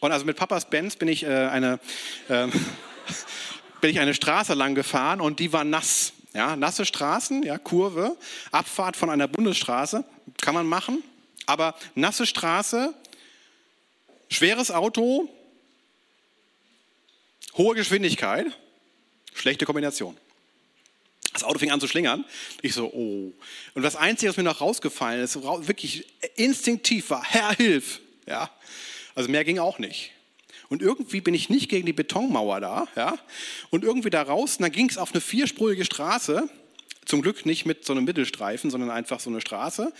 und 0.02 0.12
also 0.12 0.26
mit 0.26 0.36
Papas 0.36 0.66
Benz 0.70 0.96
bin 0.96 1.08
ich, 1.08 1.24
äh, 1.24 1.28
eine, 1.28 1.80
äh, 2.28 2.48
bin 3.82 3.92
ich 3.92 4.00
eine 4.00 4.14
Straße 4.14 4.56
lang 4.56 4.76
gefahren 4.76 5.22
und 5.22 5.40
die 5.40 5.54
war 5.54 5.64
nass. 5.64 6.14
Ja, 6.34 6.56
nasse 6.56 6.86
Straßen, 6.86 7.44
ja, 7.44 7.58
Kurve, 7.58 8.16
Abfahrt 8.52 8.96
von 8.96 9.10
einer 9.10 9.28
Bundesstraße, 9.28 10.06
kann 10.42 10.54
man 10.54 10.66
machen. 10.66 11.04
Aber 11.46 11.76
nasse 11.94 12.26
Straße, 12.26 12.94
schweres 14.30 14.72
Auto, 14.72 15.28
hohe 17.58 17.76
Geschwindigkeit, 17.76 18.46
schlechte 19.34 19.66
Kombination. 19.66 20.18
Das 21.34 21.44
Auto 21.44 21.60
fing 21.60 21.72
an 21.72 21.82
zu 21.82 21.88
schlingern. 21.88 22.26
Ich 22.62 22.74
so, 22.74 22.88
oh. 22.88 23.34
Und 23.74 23.84
das 23.84 23.98
Einzige, 23.98 24.30
was 24.30 24.38
mir 24.38 24.44
noch 24.44 24.62
rausgefallen 24.62 25.22
ist, 25.22 25.36
wirklich 25.44 26.08
instinktiv 26.36 27.10
war, 27.10 27.24
Herr, 27.24 27.54
hilf. 27.56 28.00
Ja. 28.26 28.50
Also 29.16 29.30
mehr 29.30 29.44
ging 29.44 29.60
auch 29.60 29.80
nicht. 29.80 30.12
Und 30.70 30.82
irgendwie 30.82 31.22
bin 31.22 31.34
ich 31.34 31.50
nicht 31.50 31.70
gegen 31.70 31.86
die 31.86 31.94
Betonmauer 31.94 32.62
da, 32.62 32.88
ja, 32.96 33.18
und 33.72 33.84
irgendwie 33.84 34.10
da 34.10 34.22
raus, 34.22 34.58
und 34.58 34.64
dann 34.64 34.72
ging 34.72 34.90
es 34.90 34.98
auf 34.98 35.12
eine 35.12 35.20
vierspurige 35.20 35.84
Straße, 35.84 36.50
zum 37.06 37.22
Glück 37.22 37.46
nicht 37.46 37.66
mit 37.66 37.84
so 37.84 37.94
einem 37.94 38.06
Mittelstreifen, 38.06 38.70
sondern 38.70 38.90
einfach 38.90 39.20
so 39.20 39.30
eine 39.30 39.42
Straße. 39.42 39.92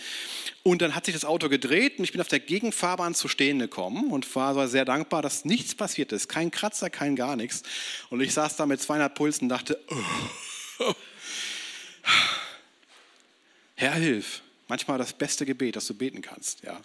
Und 0.62 0.82
dann 0.82 0.94
hat 0.94 1.04
sich 1.04 1.14
das 1.14 1.24
Auto 1.24 1.48
gedreht 1.48 1.98
und 1.98 2.04
ich 2.04 2.12
bin 2.12 2.20
auf 2.20 2.28
der 2.28 2.40
Gegenfahrbahn 2.40 3.14
zu 3.14 3.28
stehen 3.28 3.58
gekommen 3.58 4.10
und 4.10 4.34
war 4.34 4.66
sehr 4.68 4.84
dankbar, 4.84 5.20
dass 5.20 5.44
nichts 5.44 5.74
passiert 5.74 6.12
ist. 6.12 6.28
Kein 6.28 6.50
Kratzer, 6.50 6.90
kein 6.90 7.16
gar 7.16 7.36
nichts. 7.36 7.64
Und 8.08 8.20
ich 8.20 8.32
saß 8.32 8.56
da 8.56 8.66
mit 8.66 8.80
200 8.80 9.14
Pulsen 9.14 9.44
und 9.44 9.48
dachte, 9.50 9.78
oh. 10.78 10.94
Herr, 13.74 13.94
hilf. 13.94 14.42
Manchmal 14.72 14.96
das 14.96 15.12
beste 15.12 15.44
Gebet, 15.44 15.76
das 15.76 15.86
du 15.86 15.92
beten 15.92 16.22
kannst. 16.22 16.62
Ja 16.62 16.80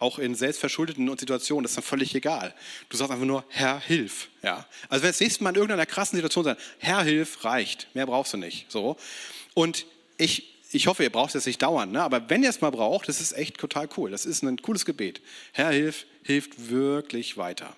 auch 0.00 0.18
in 0.18 0.34
selbstverschuldeten 0.34 1.06
Situationen, 1.18 1.62
das 1.62 1.72
ist 1.72 1.76
dann 1.76 1.84
völlig 1.84 2.14
egal. 2.14 2.54
Du 2.88 2.96
sagst 2.96 3.12
einfach 3.12 3.26
nur, 3.26 3.44
Herr, 3.50 3.78
hilf. 3.80 4.28
Ja? 4.42 4.66
Also 4.88 5.02
wenn 5.02 5.10
das 5.10 5.20
nächste 5.20 5.44
Mal 5.44 5.50
in 5.50 5.56
irgendeiner 5.56 5.84
krassen 5.84 6.16
Situation 6.16 6.44
sein, 6.44 6.56
Herr, 6.78 7.02
hilf, 7.02 7.44
reicht. 7.44 7.86
Mehr 7.94 8.06
brauchst 8.06 8.32
du 8.32 8.38
nicht. 8.38 8.72
So. 8.72 8.96
Und 9.52 9.84
ich, 10.16 10.54
ich 10.72 10.86
hoffe, 10.86 11.02
ihr 11.02 11.10
braucht 11.10 11.28
es 11.28 11.34
jetzt 11.34 11.46
nicht 11.46 11.60
dauernd, 11.60 11.92
ne? 11.92 12.02
aber 12.02 12.30
wenn 12.30 12.42
ihr 12.42 12.48
es 12.48 12.62
mal 12.62 12.70
braucht, 12.70 13.08
das 13.08 13.20
ist 13.20 13.32
echt 13.32 13.58
total 13.58 13.90
cool. 13.98 14.10
Das 14.10 14.24
ist 14.24 14.42
ein 14.42 14.62
cooles 14.62 14.86
Gebet. 14.86 15.20
Herr, 15.52 15.70
hilf, 15.70 16.06
hilft 16.22 16.70
wirklich 16.70 17.36
weiter. 17.36 17.76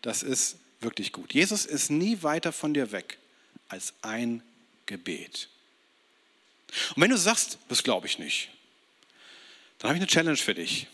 Das 0.00 0.22
ist 0.22 0.56
wirklich 0.80 1.12
gut. 1.12 1.34
Jesus 1.34 1.66
ist 1.66 1.90
nie 1.90 2.22
weiter 2.22 2.52
von 2.52 2.72
dir 2.72 2.90
weg 2.90 3.18
als 3.68 3.92
ein 4.00 4.42
Gebet. 4.86 5.50
Und 6.96 7.02
wenn 7.02 7.10
du 7.10 7.18
sagst, 7.18 7.58
das 7.68 7.82
glaube 7.82 8.06
ich 8.06 8.18
nicht, 8.18 8.48
habe 9.90 9.96
ich 9.96 10.02
eine 10.02 10.06
Challenge 10.06 10.36
für 10.36 10.54
dich. 10.54 10.86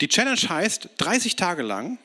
Die 0.00 0.08
Challenge 0.08 0.40
heißt, 0.40 0.88
30 0.98 1.36
Tage 1.36 1.62
lang 1.62 1.98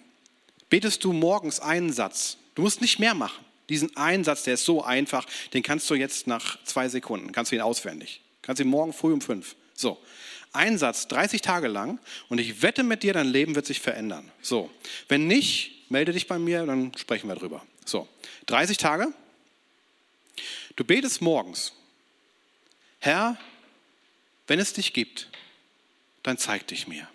betest 0.70 1.04
du 1.04 1.12
morgens 1.12 1.60
einen 1.60 1.92
Satz. 1.92 2.38
Du 2.54 2.62
musst 2.62 2.82
nicht 2.82 3.00
mehr 3.00 3.16
machen. 3.16 3.44
Diesen 3.68 3.98
einen 3.98 4.24
Satz, 4.24 4.44
der 4.44 4.54
ist 4.54 4.66
so 4.66 4.84
einfach, 4.84 5.26
den 5.56 5.64
kannst 5.64 5.90
du 5.90 5.96
jetzt 5.96 6.28
nach 6.28 6.64
zwei 6.66 6.88
Sekunden, 6.88 7.32
kannst 7.32 7.52
du 7.52 7.56
ihn 7.56 7.64
auswendig. 7.64 8.22
Kannst 8.44 8.60
du 8.60 8.64
ihn 8.64 8.70
morgen 8.70 8.94
früh 8.94 9.12
um 9.12 9.22
fünf. 9.22 9.56
So, 9.74 10.00
ein 10.54 10.78
Satz, 10.78 11.08
30 11.08 11.42
Tage 11.42 11.68
lang 11.68 12.00
und 12.30 12.38
ich 12.38 12.62
wette 12.62 12.84
mit 12.84 13.02
dir, 13.02 13.14
dein 13.14 13.28
Leben 13.28 13.56
wird 13.56 13.66
sich 13.66 13.80
verändern. 13.80 14.32
So, 14.44 14.70
wenn 15.08 15.26
nicht, 15.26 15.90
melde 15.90 16.12
dich 16.12 16.28
bei 16.28 16.38
mir, 16.38 16.64
dann 16.68 16.96
sprechen 16.96 17.28
wir 17.28 17.36
drüber. 17.36 17.66
So, 17.86 18.08
30 18.46 18.78
Tage. 18.78 19.12
Du 20.76 20.84
betest 20.84 21.24
morgens. 21.24 21.74
Herr, 23.00 23.38
wenn 24.48 24.60
es 24.60 24.74
dich 24.74 24.94
gibt, 24.94 25.30
dann 26.24 26.38
zeig 26.38 26.68
dich 26.68 26.88
mir. 26.88 27.08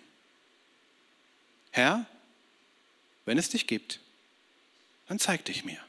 Herr, 1.71 2.05
wenn 3.25 3.37
es 3.37 3.49
dich 3.49 3.67
gibt, 3.67 3.99
dann 5.07 5.19
zeig 5.19 5.43
dich 5.45 5.65
mir. 5.65 5.79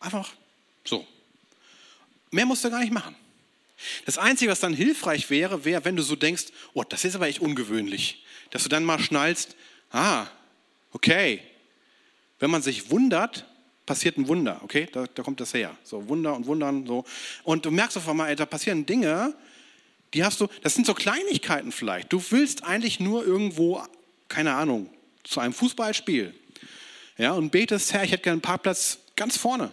Einfach 0.00 0.32
so. 0.84 1.06
Mehr 2.30 2.46
musst 2.46 2.64
du 2.64 2.70
gar 2.70 2.80
nicht 2.80 2.92
machen. 2.92 3.14
Das 4.04 4.18
Einzige, 4.18 4.50
was 4.50 4.60
dann 4.60 4.74
hilfreich 4.74 5.30
wäre, 5.30 5.64
wäre, 5.64 5.84
wenn 5.84 5.96
du 5.96 6.02
so 6.02 6.16
denkst, 6.16 6.46
oh, 6.74 6.82
das 6.82 7.04
ist 7.04 7.14
aber 7.14 7.28
echt 7.28 7.40
ungewöhnlich, 7.40 8.24
dass 8.50 8.62
du 8.62 8.68
dann 8.68 8.84
mal 8.84 8.98
schnallst, 8.98 9.54
ah, 9.90 10.26
okay. 10.92 11.42
Wenn 12.38 12.50
man 12.50 12.62
sich 12.62 12.90
wundert, 12.90 13.46
passiert 13.86 14.18
ein 14.18 14.28
Wunder, 14.28 14.60
okay? 14.62 14.88
Da, 14.92 15.06
da 15.06 15.22
kommt 15.22 15.40
das 15.40 15.54
her. 15.54 15.76
So 15.84 16.08
Wunder 16.08 16.34
und 16.34 16.46
Wundern, 16.46 16.86
so. 16.86 17.04
Und 17.44 17.64
du 17.64 17.70
merkst 17.70 17.96
auf 17.96 18.08
einmal, 18.08 18.28
ey, 18.28 18.36
da 18.36 18.44
passieren 18.44 18.84
Dinge, 18.84 19.34
die 20.12 20.24
hast 20.24 20.40
du, 20.40 20.48
das 20.62 20.74
sind 20.74 20.86
so 20.86 20.94
Kleinigkeiten 20.94 21.72
vielleicht. 21.72 22.12
Du 22.12 22.22
willst 22.30 22.64
eigentlich 22.64 23.00
nur 23.00 23.24
irgendwo 23.24 23.82
keine 24.28 24.54
Ahnung, 24.54 24.90
zu 25.24 25.40
einem 25.40 25.52
Fußballspiel. 25.52 26.34
Ja, 27.18 27.32
und 27.32 27.50
betest, 27.50 27.92
Herr, 27.92 28.04
ich 28.04 28.12
hätte 28.12 28.22
gerne 28.24 28.34
einen 28.34 28.42
Parkplatz 28.42 28.98
ganz 29.16 29.36
vorne. 29.36 29.72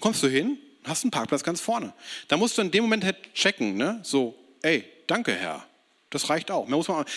Kommst 0.00 0.22
du 0.22 0.28
hin, 0.28 0.58
hast 0.84 1.04
einen 1.04 1.10
Parkplatz 1.10 1.42
ganz 1.42 1.60
vorne. 1.60 1.92
Da 2.28 2.36
musst 2.36 2.58
du 2.58 2.62
in 2.62 2.70
dem 2.70 2.84
Moment 2.84 3.04
halt 3.04 3.32
checken, 3.34 3.76
ne? 3.76 4.00
so, 4.02 4.36
ey, 4.62 4.84
danke 5.06 5.32
Herr. 5.32 5.64
Das 6.14 6.30
reicht 6.30 6.52
auch. 6.52 6.68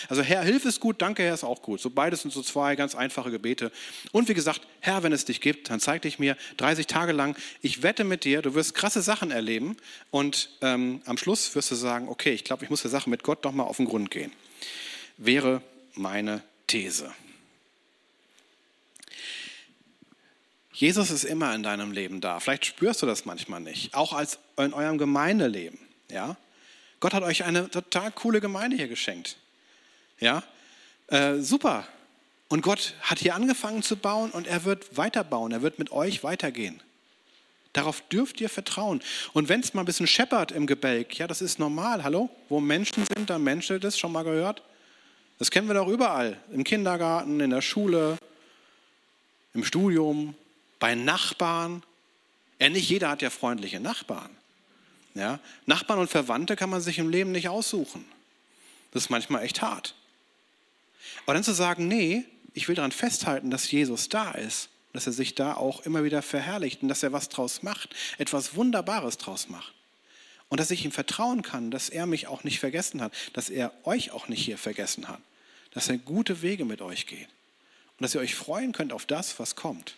also 0.08 0.22
Herr, 0.22 0.42
hilf 0.42 0.64
ist 0.64 0.80
gut, 0.80 1.00
danke 1.00 1.22
Herr 1.22 1.34
ist 1.34 1.44
auch 1.44 1.62
gut. 1.62 1.80
So 1.80 1.88
beides 1.88 2.22
sind 2.22 2.32
so 2.32 2.42
zwei 2.42 2.74
ganz 2.74 2.96
einfache 2.96 3.30
Gebete. 3.30 3.70
Und 4.10 4.28
wie 4.28 4.34
gesagt, 4.34 4.62
Herr, 4.80 5.04
wenn 5.04 5.12
es 5.12 5.24
dich 5.24 5.40
gibt, 5.40 5.70
dann 5.70 5.78
zeig 5.78 6.02
dich 6.02 6.18
mir 6.18 6.36
30 6.56 6.88
Tage 6.88 7.12
lang. 7.12 7.36
Ich 7.62 7.84
wette 7.84 8.02
mit 8.02 8.24
dir, 8.24 8.42
du 8.42 8.54
wirst 8.54 8.74
krasse 8.74 9.00
Sachen 9.00 9.30
erleben 9.30 9.76
und 10.10 10.50
ähm, 10.62 11.00
am 11.06 11.16
Schluss 11.16 11.54
wirst 11.54 11.70
du 11.70 11.76
sagen, 11.76 12.08
okay, 12.08 12.32
ich 12.32 12.42
glaube, 12.42 12.64
ich 12.64 12.70
muss 12.70 12.82
der 12.82 12.90
Sache 12.90 13.08
mit 13.08 13.22
Gott 13.22 13.44
doch 13.44 13.52
mal 13.52 13.62
auf 13.62 13.76
den 13.76 13.86
Grund 13.86 14.10
gehen. 14.10 14.32
Wäre 15.16 15.62
meine 15.94 16.42
These. 16.66 17.14
Jesus 20.72 21.10
ist 21.10 21.22
immer 21.22 21.54
in 21.54 21.62
deinem 21.62 21.92
Leben 21.92 22.20
da. 22.20 22.40
Vielleicht 22.40 22.66
spürst 22.66 23.00
du 23.02 23.06
das 23.06 23.24
manchmal 23.24 23.60
nicht. 23.60 23.94
Auch 23.94 24.12
als 24.12 24.40
in 24.56 24.72
eurem 24.72 24.98
Gemeindeleben. 24.98 25.78
Ja? 26.10 26.36
Gott 27.00 27.14
hat 27.14 27.22
euch 27.22 27.44
eine 27.44 27.70
total 27.70 28.10
coole 28.12 28.40
Gemeinde 28.40 28.76
hier 28.76 28.88
geschenkt. 28.88 29.36
Ja? 30.18 30.42
Äh, 31.08 31.36
super. 31.38 31.86
Und 32.48 32.62
Gott 32.62 32.94
hat 33.02 33.18
hier 33.18 33.34
angefangen 33.34 33.82
zu 33.82 33.96
bauen 33.96 34.30
und 34.30 34.46
er 34.46 34.64
wird 34.64 34.96
weiterbauen. 34.96 35.52
Er 35.52 35.62
wird 35.62 35.78
mit 35.78 35.92
euch 35.92 36.24
weitergehen. 36.24 36.82
Darauf 37.72 38.00
dürft 38.08 38.40
ihr 38.40 38.48
vertrauen. 38.48 39.02
Und 39.34 39.48
wenn 39.48 39.60
es 39.60 39.74
mal 39.74 39.82
ein 39.82 39.86
bisschen 39.86 40.06
scheppert 40.06 40.50
im 40.52 40.66
Gebälk, 40.66 41.18
ja, 41.18 41.26
das 41.26 41.42
ist 41.42 41.58
normal. 41.58 42.02
Hallo? 42.02 42.30
Wo 42.48 42.60
Menschen 42.60 43.04
sind, 43.14 43.28
da 43.28 43.38
menschelt 43.38 43.84
es. 43.84 43.98
Schon 43.98 44.12
mal 44.12 44.24
gehört? 44.24 44.62
Das 45.38 45.50
kennen 45.50 45.68
wir 45.68 45.74
doch 45.74 45.86
überall. 45.86 46.38
Im 46.50 46.64
Kindergarten, 46.64 47.38
in 47.38 47.50
der 47.50 47.62
Schule, 47.62 48.18
im 49.54 49.62
Studium, 49.62 50.34
bei 50.80 50.94
Nachbarn. 50.94 51.82
Ja, 52.58 52.70
nicht 52.70 52.88
jeder 52.88 53.10
hat 53.10 53.22
ja 53.22 53.30
freundliche 53.30 53.78
Nachbarn. 53.78 54.30
Ja? 55.18 55.40
Nachbarn 55.66 55.98
und 55.98 56.08
Verwandte 56.08 56.56
kann 56.56 56.70
man 56.70 56.80
sich 56.80 56.98
im 56.98 57.10
Leben 57.10 57.32
nicht 57.32 57.48
aussuchen. 57.48 58.04
Das 58.92 59.04
ist 59.04 59.10
manchmal 59.10 59.42
echt 59.42 59.60
hart. 59.60 59.94
Aber 61.24 61.34
dann 61.34 61.44
zu 61.44 61.52
sagen, 61.52 61.88
nee, 61.88 62.24
ich 62.54 62.68
will 62.68 62.74
daran 62.74 62.92
festhalten, 62.92 63.50
dass 63.50 63.70
Jesus 63.70 64.08
da 64.08 64.32
ist, 64.32 64.68
dass 64.92 65.06
er 65.06 65.12
sich 65.12 65.34
da 65.34 65.54
auch 65.54 65.84
immer 65.84 66.04
wieder 66.04 66.22
verherrlicht 66.22 66.82
und 66.82 66.88
dass 66.88 67.02
er 67.02 67.12
was 67.12 67.28
draus 67.28 67.62
macht, 67.62 67.94
etwas 68.16 68.54
Wunderbares 68.54 69.18
draus 69.18 69.48
macht. 69.48 69.74
Und 70.48 70.60
dass 70.60 70.70
ich 70.70 70.84
ihm 70.84 70.92
vertrauen 70.92 71.42
kann, 71.42 71.70
dass 71.70 71.90
er 71.90 72.06
mich 72.06 72.26
auch 72.26 72.44
nicht 72.44 72.58
vergessen 72.58 73.02
hat, 73.02 73.12
dass 73.34 73.50
er 73.50 73.72
euch 73.84 74.12
auch 74.12 74.28
nicht 74.28 74.42
hier 74.42 74.56
vergessen 74.56 75.08
hat, 75.08 75.20
dass 75.72 75.88
er 75.88 75.98
gute 75.98 76.40
Wege 76.40 76.64
mit 76.64 76.80
euch 76.80 77.06
geht 77.06 77.28
und 77.98 78.02
dass 78.02 78.14
ihr 78.14 78.20
euch 78.20 78.34
freuen 78.34 78.72
könnt 78.72 78.92
auf 78.92 79.04
das, 79.04 79.38
was 79.38 79.56
kommt. 79.56 79.94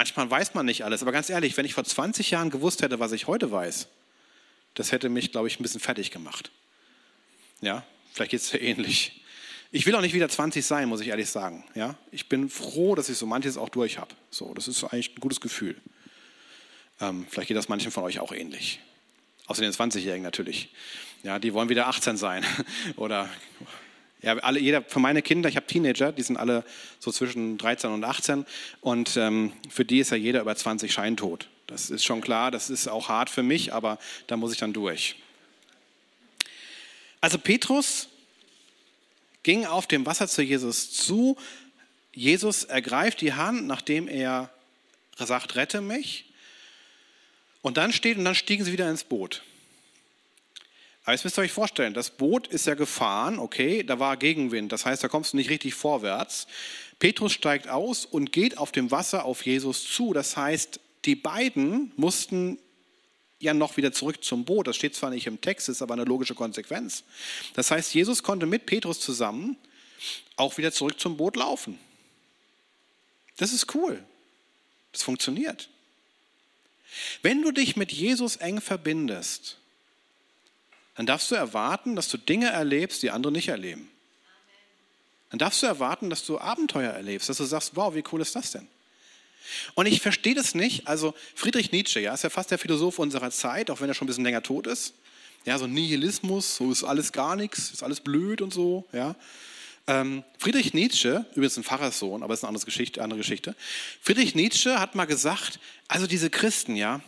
Manchmal 0.00 0.30
weiß 0.30 0.54
man 0.54 0.64
nicht 0.64 0.82
alles, 0.82 1.02
aber 1.02 1.12
ganz 1.12 1.28
ehrlich, 1.28 1.58
wenn 1.58 1.66
ich 1.66 1.74
vor 1.74 1.84
20 1.84 2.30
Jahren 2.30 2.48
gewusst 2.48 2.80
hätte, 2.80 3.00
was 3.00 3.12
ich 3.12 3.26
heute 3.26 3.52
weiß, 3.52 3.86
das 4.72 4.92
hätte 4.92 5.10
mich, 5.10 5.30
glaube 5.30 5.46
ich, 5.46 5.60
ein 5.60 5.62
bisschen 5.62 5.78
fertig 5.78 6.10
gemacht. 6.10 6.50
Ja, 7.60 7.84
vielleicht 8.14 8.30
geht 8.30 8.40
es 8.40 8.48
dir 8.48 8.62
ähnlich. 8.62 9.22
Ich 9.72 9.84
will 9.84 9.94
auch 9.94 10.00
nicht 10.00 10.14
wieder 10.14 10.30
20 10.30 10.64
sein, 10.64 10.88
muss 10.88 11.02
ich 11.02 11.08
ehrlich 11.08 11.28
sagen. 11.28 11.66
Ja, 11.74 11.96
ich 12.12 12.30
bin 12.30 12.48
froh, 12.48 12.94
dass 12.94 13.10
ich 13.10 13.18
so 13.18 13.26
manches 13.26 13.58
auch 13.58 13.68
durch 13.68 13.98
habe. 13.98 14.14
So, 14.30 14.54
das 14.54 14.68
ist 14.68 14.82
eigentlich 14.84 15.14
ein 15.14 15.20
gutes 15.20 15.42
Gefühl. 15.42 15.76
Ähm, 16.98 17.26
vielleicht 17.28 17.48
geht 17.48 17.58
das 17.58 17.68
manchen 17.68 17.90
von 17.90 18.02
euch 18.04 18.20
auch 18.20 18.32
ähnlich. 18.32 18.80
Außer 19.48 19.60
den 19.60 19.70
20-Jährigen 19.70 20.22
natürlich. 20.22 20.70
Ja, 21.24 21.38
die 21.38 21.52
wollen 21.52 21.68
wieder 21.68 21.88
18 21.88 22.16
sein 22.16 22.42
oder 22.96 23.28
ja, 24.22 24.36
alle, 24.38 24.60
jeder, 24.60 24.82
für 24.82 24.98
meine 24.98 25.22
Kinder, 25.22 25.48
ich 25.48 25.56
habe 25.56 25.66
Teenager, 25.66 26.12
die 26.12 26.22
sind 26.22 26.36
alle 26.36 26.64
so 26.98 27.10
zwischen 27.10 27.56
13 27.56 27.90
und 27.90 28.04
18 28.04 28.44
und 28.80 29.16
ähm, 29.16 29.52
für 29.68 29.84
die 29.84 30.00
ist 30.00 30.10
ja 30.10 30.16
jeder 30.16 30.40
über 30.42 30.54
20 30.54 30.92
scheintot. 30.92 31.48
Das 31.66 31.88
ist 31.88 32.04
schon 32.04 32.20
klar, 32.20 32.50
das 32.50 32.68
ist 32.68 32.88
auch 32.88 33.08
hart 33.08 33.30
für 33.30 33.42
mich, 33.42 33.72
aber 33.72 33.98
da 34.26 34.36
muss 34.36 34.52
ich 34.52 34.58
dann 34.58 34.72
durch. 34.72 35.16
Also 37.20 37.38
Petrus 37.38 38.08
ging 39.42 39.66
auf 39.66 39.86
dem 39.86 40.04
Wasser 40.04 40.28
zu 40.28 40.42
Jesus 40.42 40.92
zu. 40.92 41.36
Jesus 42.12 42.64
ergreift 42.64 43.20
die 43.20 43.34
Hand, 43.34 43.66
nachdem 43.66 44.08
er 44.08 44.50
sagt, 45.16 45.54
rette 45.54 45.80
mich. 45.80 46.26
Und 47.62 47.76
dann 47.76 47.92
steht, 47.92 48.18
und 48.18 48.24
dann 48.24 48.34
stiegen 48.34 48.64
sie 48.64 48.72
wieder 48.72 48.90
ins 48.90 49.04
Boot. 49.04 49.42
Aber 51.10 51.16
jetzt 51.16 51.24
müsst 51.24 51.38
ihr 51.38 51.42
euch 51.42 51.50
vorstellen, 51.50 51.92
das 51.92 52.10
Boot 52.10 52.46
ist 52.46 52.68
ja 52.68 52.76
gefahren, 52.76 53.40
okay, 53.40 53.82
da 53.82 53.98
war 53.98 54.16
Gegenwind, 54.16 54.70
das 54.70 54.86
heißt, 54.86 55.02
da 55.02 55.08
kommst 55.08 55.32
du 55.32 55.38
nicht 55.38 55.50
richtig 55.50 55.74
vorwärts. 55.74 56.46
Petrus 57.00 57.32
steigt 57.32 57.66
aus 57.66 58.04
und 58.04 58.30
geht 58.30 58.56
auf 58.56 58.70
dem 58.70 58.92
Wasser 58.92 59.24
auf 59.24 59.44
Jesus 59.44 59.90
zu. 59.92 60.12
Das 60.12 60.36
heißt, 60.36 60.78
die 61.06 61.16
beiden 61.16 61.90
mussten 61.96 62.60
ja 63.40 63.54
noch 63.54 63.76
wieder 63.76 63.90
zurück 63.90 64.22
zum 64.22 64.44
Boot. 64.44 64.68
Das 64.68 64.76
steht 64.76 64.94
zwar 64.94 65.10
nicht 65.10 65.26
im 65.26 65.40
Text, 65.40 65.68
ist 65.68 65.82
aber 65.82 65.94
eine 65.94 66.04
logische 66.04 66.36
Konsequenz. 66.36 67.02
Das 67.54 67.72
heißt, 67.72 67.92
Jesus 67.92 68.22
konnte 68.22 68.46
mit 68.46 68.66
Petrus 68.66 69.00
zusammen 69.00 69.56
auch 70.36 70.58
wieder 70.58 70.70
zurück 70.70 71.00
zum 71.00 71.16
Boot 71.16 71.34
laufen. 71.34 71.76
Das 73.36 73.52
ist 73.52 73.74
cool. 73.74 74.00
Das 74.92 75.02
funktioniert. 75.02 75.70
Wenn 77.20 77.42
du 77.42 77.50
dich 77.50 77.74
mit 77.74 77.90
Jesus 77.90 78.36
eng 78.36 78.60
verbindest, 78.60 79.59
dann 80.96 81.06
darfst 81.06 81.30
du 81.30 81.34
erwarten, 81.34 81.96
dass 81.96 82.08
du 82.08 82.18
Dinge 82.18 82.50
erlebst, 82.50 83.02
die 83.02 83.10
andere 83.10 83.32
nicht 83.32 83.48
erleben. 83.48 83.88
Dann 85.30 85.38
darfst 85.38 85.62
du 85.62 85.66
erwarten, 85.66 86.10
dass 86.10 86.26
du 86.26 86.38
Abenteuer 86.38 86.92
erlebst, 86.92 87.28
dass 87.28 87.36
du 87.36 87.44
sagst, 87.44 87.76
wow, 87.76 87.94
wie 87.94 88.04
cool 88.12 88.20
ist 88.20 88.34
das 88.34 88.50
denn? 88.50 88.66
Und 89.74 89.86
ich 89.86 90.00
verstehe 90.00 90.34
das 90.34 90.54
nicht. 90.54 90.86
Also 90.86 91.14
Friedrich 91.34 91.72
Nietzsche, 91.72 92.00
ja, 92.00 92.14
ist 92.14 92.24
ja 92.24 92.30
fast 92.30 92.50
der 92.50 92.58
Philosoph 92.58 92.98
unserer 92.98 93.30
Zeit, 93.30 93.70
auch 93.70 93.80
wenn 93.80 93.88
er 93.88 93.94
schon 93.94 94.06
ein 94.06 94.08
bisschen 94.08 94.24
länger 94.24 94.42
tot 94.42 94.66
ist. 94.66 94.94
Ja, 95.46 95.56
so 95.58 95.66
Nihilismus, 95.66 96.56
so 96.56 96.70
ist 96.70 96.84
alles 96.84 97.12
gar 97.12 97.36
nichts, 97.36 97.70
ist 97.70 97.82
alles 97.82 98.00
blöd 98.00 98.42
und 98.42 98.52
so. 98.52 98.84
Ja. 98.92 99.16
Ähm, 99.86 100.22
Friedrich 100.38 100.74
Nietzsche, 100.74 101.24
übrigens 101.30 101.56
ein 101.56 101.64
Pfarrerssohn, 101.64 102.22
aber 102.22 102.34
ist 102.34 102.44
eine 102.44 102.48
andere 102.48 102.66
Geschichte, 102.66 103.02
andere 103.02 103.18
Geschichte. 103.18 103.56
Friedrich 104.02 104.34
Nietzsche 104.34 104.78
hat 104.78 104.94
mal 104.94 105.06
gesagt, 105.06 105.58
also 105.88 106.06
diese 106.06 106.28
Christen, 106.28 106.76
ja, 106.76 107.00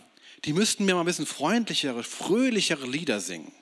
die 0.44 0.52
müssten 0.52 0.84
mir 0.84 0.94
mal 0.94 1.00
ein 1.00 1.06
bisschen 1.06 1.26
freundlichere, 1.26 2.02
fröhlichere 2.02 2.86
Lieder 2.86 3.20
singen. 3.20 3.52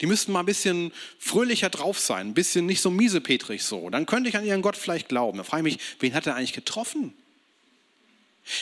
Die 0.00 0.06
müssten 0.06 0.32
mal 0.32 0.40
ein 0.40 0.46
bisschen 0.46 0.92
fröhlicher 1.18 1.70
drauf 1.70 1.98
sein, 1.98 2.28
ein 2.28 2.34
bisschen 2.34 2.66
nicht 2.66 2.80
so 2.80 2.90
miesepetrig 2.90 3.62
so. 3.62 3.90
Dann 3.90 4.06
könnte 4.06 4.28
ich 4.28 4.36
an 4.36 4.44
ihren 4.44 4.62
Gott 4.62 4.76
vielleicht 4.76 5.08
glauben. 5.08 5.38
Da 5.38 5.44
frage 5.44 5.68
ich 5.68 5.74
mich, 5.74 5.84
wen 6.00 6.14
hat 6.14 6.26
er 6.26 6.36
eigentlich 6.36 6.52
getroffen? 6.52 7.14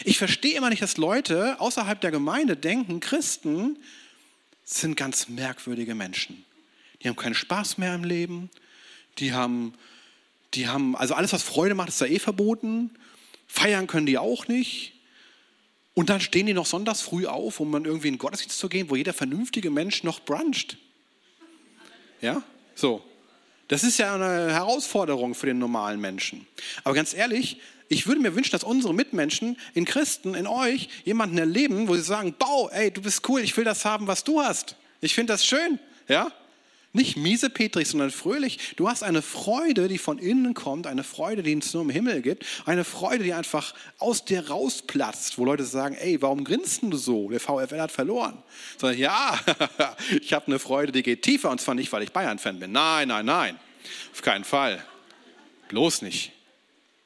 Ich 0.04 0.18
verstehe 0.18 0.56
immer 0.56 0.70
nicht, 0.70 0.82
dass 0.82 0.96
Leute 0.96 1.58
außerhalb 1.60 2.00
der 2.00 2.10
Gemeinde 2.10 2.56
denken, 2.56 3.00
Christen 3.00 3.78
sind 4.64 4.96
ganz 4.96 5.28
merkwürdige 5.28 5.94
Menschen. 5.94 6.44
Die 7.02 7.08
haben 7.08 7.16
keinen 7.16 7.34
Spaß 7.34 7.78
mehr 7.78 7.94
im 7.94 8.04
Leben. 8.04 8.50
Die 9.18 9.32
haben, 9.32 9.74
die 10.54 10.68
haben, 10.68 10.96
also 10.96 11.14
alles, 11.14 11.32
was 11.32 11.42
Freude 11.42 11.74
macht, 11.74 11.88
ist 11.88 12.00
da 12.00 12.06
eh 12.06 12.18
verboten. 12.18 12.90
Feiern 13.46 13.86
können 13.86 14.06
die 14.06 14.18
auch 14.18 14.48
nicht. 14.48 14.92
Und 15.94 16.08
dann 16.08 16.20
stehen 16.20 16.46
die 16.46 16.54
noch 16.54 16.66
sonntags 16.66 17.00
früh 17.02 17.26
auf, 17.26 17.58
um 17.58 17.72
dann 17.72 17.84
irgendwie 17.84 18.08
in 18.08 18.14
den 18.14 18.18
Gottesdienst 18.18 18.58
zu 18.58 18.68
gehen, 18.68 18.90
wo 18.90 18.96
jeder 18.96 19.12
vernünftige 19.12 19.70
Mensch 19.70 20.04
noch 20.04 20.20
bruncht. 20.20 20.78
Ja, 22.20 22.42
so. 22.74 23.02
Das 23.68 23.84
ist 23.84 23.98
ja 23.98 24.14
eine 24.14 24.52
Herausforderung 24.52 25.34
für 25.34 25.46
den 25.46 25.58
normalen 25.58 26.00
Menschen. 26.00 26.46
Aber 26.82 26.94
ganz 26.94 27.14
ehrlich, 27.14 27.60
ich 27.88 28.06
würde 28.06 28.20
mir 28.20 28.34
wünschen, 28.34 28.52
dass 28.52 28.64
unsere 28.64 28.94
Mitmenschen 28.94 29.56
in 29.74 29.84
Christen, 29.84 30.34
in 30.34 30.46
euch, 30.46 30.88
jemanden 31.04 31.38
erleben, 31.38 31.88
wo 31.88 31.94
sie 31.94 32.02
sagen, 32.02 32.34
Bau, 32.38 32.68
ey, 32.70 32.90
du 32.90 33.02
bist 33.02 33.28
cool, 33.28 33.40
ich 33.40 33.56
will 33.56 33.64
das 33.64 33.84
haben, 33.84 34.06
was 34.06 34.24
du 34.24 34.40
hast. 34.40 34.76
Ich 35.00 35.14
finde 35.14 35.32
das 35.32 35.44
schön. 35.44 35.78
Ja? 36.08 36.32
Nicht 36.92 37.16
miese 37.16 37.50
Petrich, 37.50 37.86
sondern 37.86 38.10
fröhlich. 38.10 38.74
Du 38.74 38.88
hast 38.88 39.04
eine 39.04 39.22
Freude, 39.22 39.86
die 39.86 39.98
von 39.98 40.18
innen 40.18 40.54
kommt, 40.54 40.88
eine 40.88 41.04
Freude, 41.04 41.44
die 41.44 41.56
es 41.56 41.72
nur 41.72 41.84
im 41.84 41.90
Himmel 41.90 42.20
gibt, 42.20 42.44
eine 42.66 42.82
Freude, 42.82 43.22
die 43.22 43.32
einfach 43.32 43.74
aus 43.98 44.24
dir 44.24 44.48
rausplatzt, 44.48 45.38
wo 45.38 45.44
Leute 45.44 45.62
sagen, 45.62 45.94
ey, 45.94 46.20
warum 46.20 46.42
grinst 46.42 46.82
du 46.82 46.96
so? 46.96 47.30
Der 47.30 47.38
VfL 47.38 47.80
hat 47.80 47.92
verloren. 47.92 48.42
Sondern 48.76 48.98
ja, 48.98 49.38
ich 50.20 50.32
habe 50.32 50.48
eine 50.48 50.58
Freude, 50.58 50.90
die 50.90 51.04
geht 51.04 51.22
tiefer 51.22 51.50
und 51.50 51.60
zwar 51.60 51.76
nicht, 51.76 51.92
weil 51.92 52.02
ich 52.02 52.10
Bayern-Fan 52.10 52.58
bin. 52.58 52.72
Nein, 52.72 53.06
nein, 53.06 53.24
nein, 53.24 53.56
auf 54.12 54.22
keinen 54.22 54.44
Fall. 54.44 54.84
Bloß 55.68 56.02
nicht. 56.02 56.32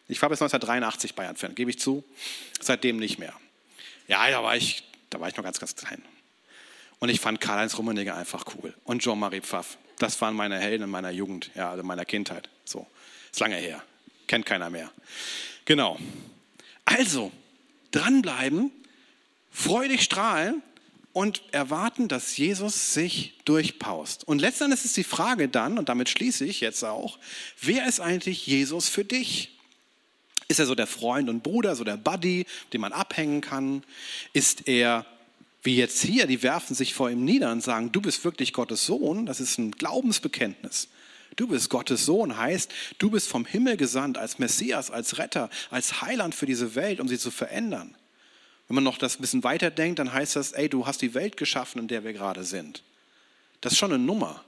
Ich 0.08 0.20
war 0.22 0.30
bis 0.30 0.40
1983 0.40 1.14
Bayern-Fan, 1.14 1.54
gebe 1.54 1.70
ich 1.70 1.78
zu. 1.78 2.02
Seitdem 2.58 2.96
nicht 2.96 3.18
mehr. 3.18 3.34
Ja, 4.08 4.30
da 4.30 4.42
war 4.42 4.56
ich, 4.56 4.82
da 5.10 5.20
war 5.20 5.28
ich 5.28 5.36
noch 5.36 5.44
ganz, 5.44 5.60
ganz 5.60 5.76
klein. 5.76 6.02
Und 7.04 7.10
ich 7.10 7.20
fand 7.20 7.38
Karl-Heinz 7.38 7.76
Rummenigge 7.76 8.14
einfach 8.14 8.46
cool. 8.56 8.72
Und 8.84 9.02
Jean-Marie 9.02 9.42
Pfaff. 9.42 9.76
Das 9.98 10.18
waren 10.22 10.34
meine 10.34 10.58
Helden 10.58 10.84
in 10.84 10.88
meiner 10.88 11.10
Jugend, 11.10 11.50
ja, 11.54 11.70
also 11.70 11.82
meiner 11.82 12.06
Kindheit. 12.06 12.48
So, 12.64 12.86
ist 13.30 13.40
lange 13.40 13.56
her. 13.56 13.82
Kennt 14.26 14.46
keiner 14.46 14.70
mehr. 14.70 14.90
Genau. 15.66 15.98
Also, 16.86 17.30
dranbleiben, 17.90 18.70
freudig 19.50 20.00
strahlen 20.00 20.62
und 21.12 21.42
erwarten, 21.52 22.08
dass 22.08 22.38
Jesus 22.38 22.94
sich 22.94 23.34
durchpaust. 23.44 24.26
Und 24.26 24.38
letztendlich 24.38 24.82
ist 24.82 24.96
die 24.96 25.04
Frage 25.04 25.50
dann, 25.50 25.76
und 25.76 25.90
damit 25.90 26.08
schließe 26.08 26.46
ich 26.46 26.62
jetzt 26.62 26.86
auch, 26.86 27.18
wer 27.60 27.86
ist 27.86 28.00
eigentlich 28.00 28.46
Jesus 28.46 28.88
für 28.88 29.04
dich? 29.04 29.50
Ist 30.48 30.58
er 30.58 30.64
so 30.64 30.74
der 30.74 30.86
Freund 30.86 31.28
und 31.28 31.42
Bruder, 31.42 31.76
so 31.76 31.84
der 31.84 31.98
Buddy, 31.98 32.46
den 32.72 32.80
man 32.80 32.94
abhängen 32.94 33.42
kann? 33.42 33.84
Ist 34.32 34.68
er 34.68 35.04
wie 35.64 35.76
jetzt 35.76 36.02
hier, 36.02 36.26
die 36.26 36.42
werfen 36.42 36.74
sich 36.74 36.94
vor 36.94 37.10
ihm 37.10 37.24
nieder 37.24 37.50
und 37.50 37.62
sagen, 37.62 37.90
du 37.90 38.00
bist 38.02 38.24
wirklich 38.24 38.52
Gottes 38.52 38.84
Sohn, 38.84 39.24
das 39.26 39.40
ist 39.40 39.58
ein 39.58 39.72
Glaubensbekenntnis. 39.72 40.88
Du 41.36 41.48
bist 41.48 41.70
Gottes 41.70 42.04
Sohn, 42.04 42.36
heißt, 42.36 42.70
du 42.98 43.10
bist 43.10 43.28
vom 43.28 43.44
Himmel 43.44 43.76
gesandt 43.76 44.18
als 44.18 44.38
Messias, 44.38 44.90
als 44.90 45.18
Retter, 45.18 45.50
als 45.70 46.02
Heiland 46.02 46.34
für 46.34 46.46
diese 46.46 46.74
Welt, 46.74 47.00
um 47.00 47.08
sie 47.08 47.18
zu 47.18 47.30
verändern. 47.30 47.96
Wenn 48.68 48.76
man 48.76 48.84
noch 48.84 48.98
das 48.98 49.18
ein 49.18 49.22
bisschen 49.22 49.42
weiterdenkt, 49.42 49.98
dann 49.98 50.12
heißt 50.12 50.36
das, 50.36 50.52
ey, 50.52 50.68
du 50.68 50.86
hast 50.86 51.02
die 51.02 51.14
Welt 51.14 51.36
geschaffen, 51.36 51.80
in 51.80 51.88
der 51.88 52.04
wir 52.04 52.12
gerade 52.12 52.44
sind. 52.44 52.82
Das 53.62 53.72
ist 53.72 53.78
schon 53.78 53.92
eine 53.92 54.02
Nummer. 54.02 54.44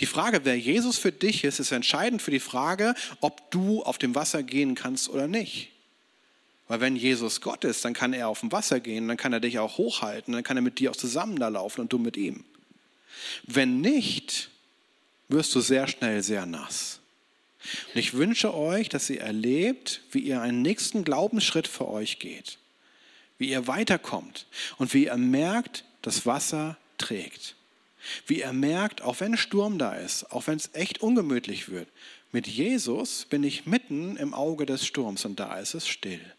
Die 0.00 0.06
Frage, 0.06 0.44
wer 0.44 0.58
Jesus 0.58 0.98
für 0.98 1.12
dich 1.12 1.44
ist, 1.44 1.58
ist 1.58 1.72
entscheidend 1.72 2.22
für 2.22 2.30
die 2.30 2.40
Frage, 2.40 2.94
ob 3.20 3.50
du 3.50 3.82
auf 3.82 3.98
dem 3.98 4.14
Wasser 4.14 4.42
gehen 4.42 4.74
kannst 4.74 5.08
oder 5.08 5.26
nicht. 5.26 5.70
Weil 6.72 6.80
wenn 6.80 6.96
Jesus 6.96 7.42
Gott 7.42 7.64
ist, 7.64 7.84
dann 7.84 7.92
kann 7.92 8.14
er 8.14 8.28
auf 8.28 8.40
dem 8.40 8.50
Wasser 8.50 8.80
gehen, 8.80 9.06
dann 9.06 9.18
kann 9.18 9.34
er 9.34 9.40
dich 9.40 9.58
auch 9.58 9.76
hochhalten, 9.76 10.32
dann 10.32 10.42
kann 10.42 10.56
er 10.56 10.62
mit 10.62 10.78
dir 10.78 10.90
auch 10.90 10.96
zusammen 10.96 11.38
da 11.38 11.48
laufen 11.48 11.82
und 11.82 11.92
du 11.92 11.98
mit 11.98 12.16
ihm. 12.16 12.46
Wenn 13.42 13.82
nicht, 13.82 14.48
wirst 15.28 15.54
du 15.54 15.60
sehr 15.60 15.86
schnell 15.86 16.22
sehr 16.22 16.46
nass. 16.46 17.00
Und 17.88 18.00
ich 18.00 18.14
wünsche 18.14 18.54
euch, 18.54 18.88
dass 18.88 19.10
ihr 19.10 19.20
erlebt, 19.20 20.00
wie 20.12 20.20
ihr 20.20 20.40
einen 20.40 20.62
nächsten 20.62 21.04
Glaubensschritt 21.04 21.68
für 21.68 21.90
euch 21.90 22.20
geht, 22.20 22.56
wie 23.36 23.50
ihr 23.50 23.66
weiterkommt 23.66 24.46
und 24.78 24.94
wie 24.94 25.04
ihr 25.04 25.16
merkt, 25.18 25.84
das 26.00 26.24
Wasser 26.24 26.78
trägt. 26.96 27.54
Wie 28.26 28.40
ihr 28.40 28.52
merkt, 28.54 29.02
auch 29.02 29.20
wenn 29.20 29.36
Sturm 29.36 29.76
da 29.76 29.92
ist, 29.92 30.32
auch 30.32 30.46
wenn 30.46 30.56
es 30.56 30.70
echt 30.72 31.02
ungemütlich 31.02 31.68
wird, 31.68 31.88
mit 32.32 32.46
Jesus 32.46 33.26
bin 33.26 33.44
ich 33.44 33.66
mitten 33.66 34.16
im 34.16 34.32
Auge 34.32 34.64
des 34.64 34.86
Sturms 34.86 35.26
und 35.26 35.38
da 35.38 35.58
ist 35.58 35.74
es 35.74 35.86
still. 35.86 36.32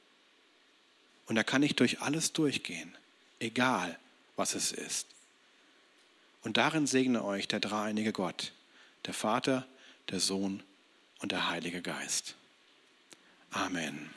Und 1.27 1.35
da 1.35 1.43
kann 1.43 1.63
ich 1.63 1.75
durch 1.75 2.01
alles 2.01 2.33
durchgehen, 2.33 2.95
egal 3.39 3.97
was 4.35 4.55
es 4.55 4.71
ist. 4.71 5.07
Und 6.43 6.57
darin 6.57 6.87
segne 6.87 7.23
euch 7.23 7.47
der 7.47 7.59
dreieinige 7.59 8.11
Gott, 8.11 8.51
der 9.05 9.13
Vater, 9.13 9.65
der 10.09 10.19
Sohn 10.19 10.61
und 11.19 11.31
der 11.31 11.49
Heilige 11.49 11.81
Geist. 11.81 12.35
Amen. 13.51 14.09